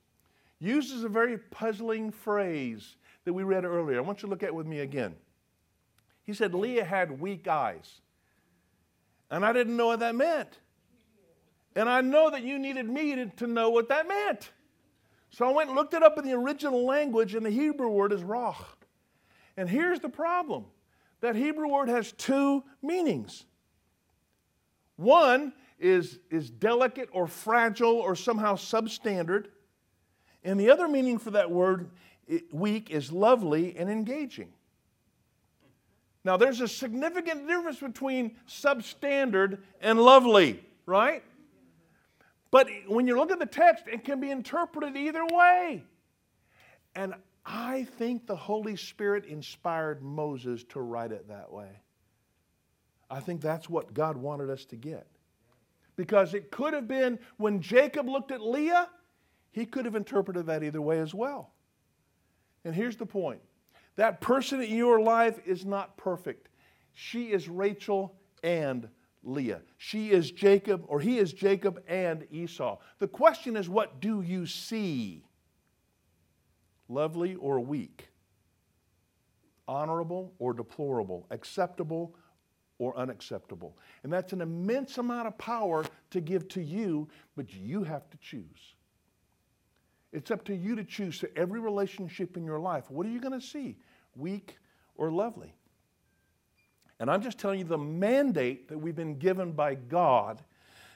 uses 0.58 1.04
a 1.04 1.08
very 1.08 1.38
puzzling 1.38 2.10
phrase 2.10 2.96
that 3.24 3.32
we 3.32 3.42
read 3.42 3.64
earlier. 3.64 3.98
I 3.98 4.00
want 4.02 4.18
you 4.18 4.26
to 4.26 4.30
look 4.30 4.42
at 4.42 4.54
with 4.54 4.66
me 4.66 4.80
again. 4.80 5.14
He 6.30 6.34
said 6.34 6.54
Leah 6.54 6.84
had 6.84 7.20
weak 7.20 7.48
eyes. 7.48 8.02
And 9.32 9.44
I 9.44 9.52
didn't 9.52 9.76
know 9.76 9.88
what 9.88 9.98
that 9.98 10.14
meant. 10.14 10.60
And 11.74 11.88
I 11.88 12.02
know 12.02 12.30
that 12.30 12.44
you 12.44 12.56
needed 12.56 12.88
me 12.88 13.32
to 13.38 13.46
know 13.48 13.70
what 13.70 13.88
that 13.88 14.06
meant. 14.06 14.52
So 15.30 15.44
I 15.44 15.50
went 15.50 15.70
and 15.70 15.76
looked 15.76 15.92
it 15.92 16.04
up 16.04 16.18
in 16.18 16.24
the 16.24 16.34
original 16.34 16.86
language, 16.86 17.34
and 17.34 17.44
the 17.44 17.50
Hebrew 17.50 17.88
word 17.88 18.12
is 18.12 18.20
rach. 18.20 18.54
And 19.56 19.68
here's 19.68 19.98
the 19.98 20.08
problem 20.08 20.66
that 21.20 21.34
Hebrew 21.34 21.66
word 21.66 21.88
has 21.88 22.12
two 22.12 22.62
meanings. 22.80 23.44
One 24.94 25.52
is, 25.80 26.20
is 26.30 26.48
delicate 26.48 27.08
or 27.10 27.26
fragile 27.26 27.96
or 27.96 28.14
somehow 28.14 28.54
substandard. 28.54 29.46
And 30.44 30.60
the 30.60 30.70
other 30.70 30.86
meaning 30.86 31.18
for 31.18 31.32
that 31.32 31.50
word, 31.50 31.90
weak, 32.52 32.88
is 32.90 33.10
lovely 33.10 33.76
and 33.76 33.90
engaging. 33.90 34.52
Now, 36.24 36.36
there's 36.36 36.60
a 36.60 36.68
significant 36.68 37.48
difference 37.48 37.80
between 37.80 38.36
substandard 38.46 39.60
and 39.80 39.98
lovely, 39.98 40.62
right? 40.84 41.22
But 42.50 42.68
when 42.88 43.06
you 43.06 43.16
look 43.16 43.30
at 43.30 43.38
the 43.38 43.46
text, 43.46 43.84
it 43.86 44.04
can 44.04 44.20
be 44.20 44.30
interpreted 44.30 44.96
either 44.96 45.24
way. 45.24 45.84
And 46.94 47.14
I 47.46 47.84
think 47.84 48.26
the 48.26 48.36
Holy 48.36 48.76
Spirit 48.76 49.24
inspired 49.24 50.02
Moses 50.02 50.64
to 50.64 50.80
write 50.80 51.12
it 51.12 51.28
that 51.28 51.50
way. 51.50 51.70
I 53.08 53.20
think 53.20 53.40
that's 53.40 53.68
what 53.68 53.94
God 53.94 54.16
wanted 54.16 54.50
us 54.50 54.64
to 54.66 54.76
get. 54.76 55.06
Because 55.96 56.34
it 56.34 56.50
could 56.50 56.74
have 56.74 56.86
been 56.86 57.18
when 57.36 57.60
Jacob 57.60 58.08
looked 58.08 58.30
at 58.30 58.40
Leah, 58.40 58.88
he 59.52 59.66
could 59.66 59.84
have 59.84 59.96
interpreted 59.96 60.46
that 60.46 60.62
either 60.62 60.80
way 60.80 61.00
as 61.00 61.14
well. 61.14 61.52
And 62.64 62.74
here's 62.74 62.96
the 62.96 63.06
point 63.06 63.40
that 64.00 64.22
person 64.22 64.62
in 64.62 64.74
your 64.74 64.98
life 64.98 65.38
is 65.44 65.66
not 65.66 65.94
perfect. 65.98 66.48
She 66.94 67.32
is 67.32 67.50
Rachel 67.50 68.14
and 68.42 68.88
Leah. 69.22 69.60
She 69.76 70.10
is 70.10 70.30
Jacob, 70.30 70.84
or 70.86 71.00
he 71.00 71.18
is 71.18 71.34
Jacob 71.34 71.82
and 71.86 72.26
Esau. 72.30 72.78
The 72.98 73.08
question 73.08 73.56
is, 73.56 73.68
what 73.68 74.00
do 74.00 74.22
you 74.22 74.46
see? 74.46 75.22
Lovely 76.88 77.34
or 77.34 77.60
weak? 77.60 78.08
Honorable 79.68 80.32
or 80.38 80.54
deplorable? 80.54 81.26
Acceptable 81.30 82.16
or 82.78 82.96
unacceptable? 82.96 83.76
And 84.02 84.10
that's 84.10 84.32
an 84.32 84.40
immense 84.40 84.96
amount 84.96 85.28
of 85.28 85.36
power 85.36 85.84
to 86.12 86.22
give 86.22 86.48
to 86.48 86.62
you, 86.62 87.06
but 87.36 87.52
you 87.52 87.84
have 87.84 88.08
to 88.08 88.16
choose. 88.16 88.76
It's 90.10 90.30
up 90.30 90.42
to 90.46 90.56
you 90.56 90.74
to 90.74 90.84
choose 90.84 91.18
to 91.18 91.38
every 91.38 91.60
relationship 91.60 92.38
in 92.38 92.44
your 92.46 92.60
life. 92.60 92.90
What 92.90 93.04
are 93.04 93.10
you 93.10 93.20
going 93.20 93.38
to 93.38 93.46
see? 93.46 93.76
Weak 94.16 94.56
or 94.96 95.10
lovely? 95.10 95.54
And 96.98 97.10
I'm 97.10 97.22
just 97.22 97.38
telling 97.38 97.58
you 97.58 97.64
the 97.64 97.78
mandate 97.78 98.68
that 98.68 98.78
we've 98.78 98.94
been 98.94 99.18
given 99.18 99.52
by 99.52 99.74
God 99.74 100.42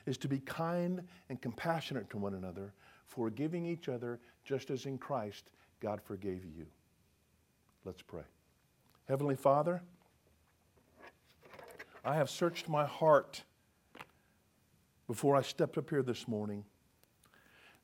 is 0.06 0.18
to 0.18 0.28
be 0.28 0.38
kind 0.38 1.02
and 1.30 1.40
compassionate 1.40 2.10
to 2.10 2.18
one 2.18 2.34
another, 2.34 2.74
forgiving 3.06 3.64
each 3.64 3.88
other 3.88 4.20
just 4.44 4.70
as 4.70 4.84
in 4.84 4.98
Christ 4.98 5.48
God 5.80 6.00
forgave 6.02 6.44
you. 6.44 6.66
Let's 7.84 8.02
pray. 8.02 8.22
Heavenly 9.08 9.36
Father, 9.36 9.82
I 12.04 12.14
have 12.14 12.28
searched 12.28 12.68
my 12.68 12.84
heart 12.84 13.42
before 15.06 15.36
I 15.36 15.42
stepped 15.42 15.78
up 15.78 15.88
here 15.88 16.02
this 16.02 16.28
morning, 16.28 16.64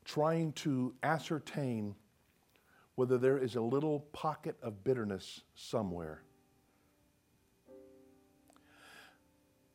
trying 0.05 0.53
to 0.53 0.95
ascertain 1.03 1.95
whether 3.01 3.17
there 3.17 3.39
is 3.39 3.57
a 3.57 3.61
little 3.63 4.01
pocket 4.13 4.55
of 4.63 4.85
bitterness 4.85 5.41
somewhere. 5.55 6.21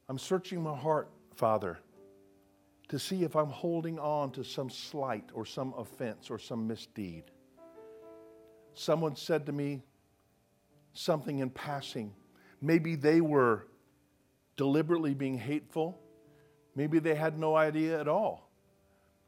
I'm 0.07 0.19
searching 0.19 0.61
my 0.61 0.77
heart, 0.77 1.09
Father, 1.33 1.79
to 2.89 2.99
see 2.99 3.23
if 3.23 3.35
I'm 3.35 3.49
holding 3.49 3.97
on 3.97 4.29
to 4.33 4.43
some 4.43 4.69
slight 4.69 5.31
or 5.33 5.43
some 5.43 5.73
offense 5.75 6.29
or 6.29 6.37
some 6.37 6.67
misdeed. 6.67 7.23
Someone 8.75 9.15
said 9.15 9.47
to 9.47 9.51
me 9.51 9.81
something 10.93 11.39
in 11.39 11.49
passing. 11.49 12.13
Maybe 12.61 12.93
they 12.93 13.21
were 13.21 13.65
deliberately 14.55 15.15
being 15.15 15.39
hateful. 15.39 15.99
Maybe 16.75 16.99
they 16.99 17.15
had 17.15 17.39
no 17.39 17.55
idea 17.55 17.99
at 17.99 18.07
all. 18.07 18.51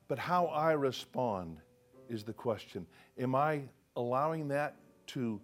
But 0.07 0.19
how 0.19 0.45
I 0.45 0.73
respond 0.73 1.57
is 2.10 2.23
the 2.23 2.33
question. 2.33 2.86
Am 3.17 3.33
I 3.33 3.63
allowing 3.97 4.47
that 4.47 4.75
to 5.07 5.41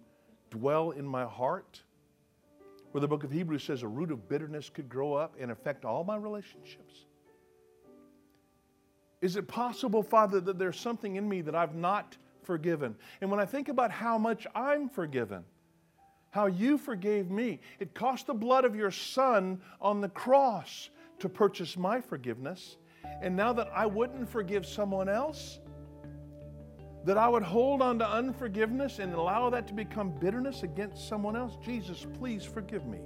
dwell 0.50 0.92
in 0.92 1.04
my 1.04 1.24
heart? 1.26 1.82
where 2.94 3.00
the 3.00 3.08
book 3.08 3.24
of 3.24 3.32
Hebrews 3.32 3.64
says 3.64 3.82
a 3.82 3.88
root 3.88 4.12
of 4.12 4.28
bitterness 4.28 4.70
could 4.70 4.88
grow 4.88 5.14
up 5.14 5.34
and 5.40 5.50
affect 5.50 5.84
all 5.84 6.04
my 6.04 6.14
relationships? 6.14 7.06
Is 9.20 9.34
it 9.34 9.48
possible, 9.48 10.00
Father, 10.00 10.38
that 10.42 10.60
there's 10.60 10.78
something 10.78 11.16
in 11.16 11.28
me 11.28 11.40
that 11.40 11.56
I've 11.56 11.74
not 11.74 12.16
forgiven? 12.44 12.94
And 13.20 13.32
when 13.32 13.40
I 13.40 13.46
think 13.46 13.68
about 13.68 13.90
how 13.90 14.16
much 14.16 14.46
I'm 14.54 14.88
forgiven, 14.88 15.42
how 16.30 16.46
you 16.46 16.78
forgave 16.78 17.32
me, 17.32 17.58
it 17.80 17.94
cost 17.94 18.28
the 18.28 18.34
blood 18.34 18.64
of 18.64 18.76
your 18.76 18.92
Son 18.92 19.60
on 19.80 20.00
the 20.00 20.10
cross 20.10 20.90
to 21.18 21.28
purchase 21.28 21.76
my 21.76 22.00
forgiveness. 22.00 22.76
And 23.20 23.34
now 23.34 23.52
that 23.54 23.72
I 23.74 23.86
wouldn't 23.86 24.28
forgive 24.28 24.64
someone 24.64 25.08
else, 25.08 25.58
that 27.04 27.18
I 27.18 27.28
would 27.28 27.42
hold 27.42 27.82
on 27.82 27.98
to 27.98 28.08
unforgiveness 28.08 28.98
and 28.98 29.12
allow 29.12 29.50
that 29.50 29.66
to 29.68 29.74
become 29.74 30.10
bitterness 30.10 30.62
against 30.62 31.06
someone 31.06 31.36
else, 31.36 31.56
Jesus, 31.62 32.06
please 32.18 32.44
forgive 32.44 32.86
me. 32.86 33.00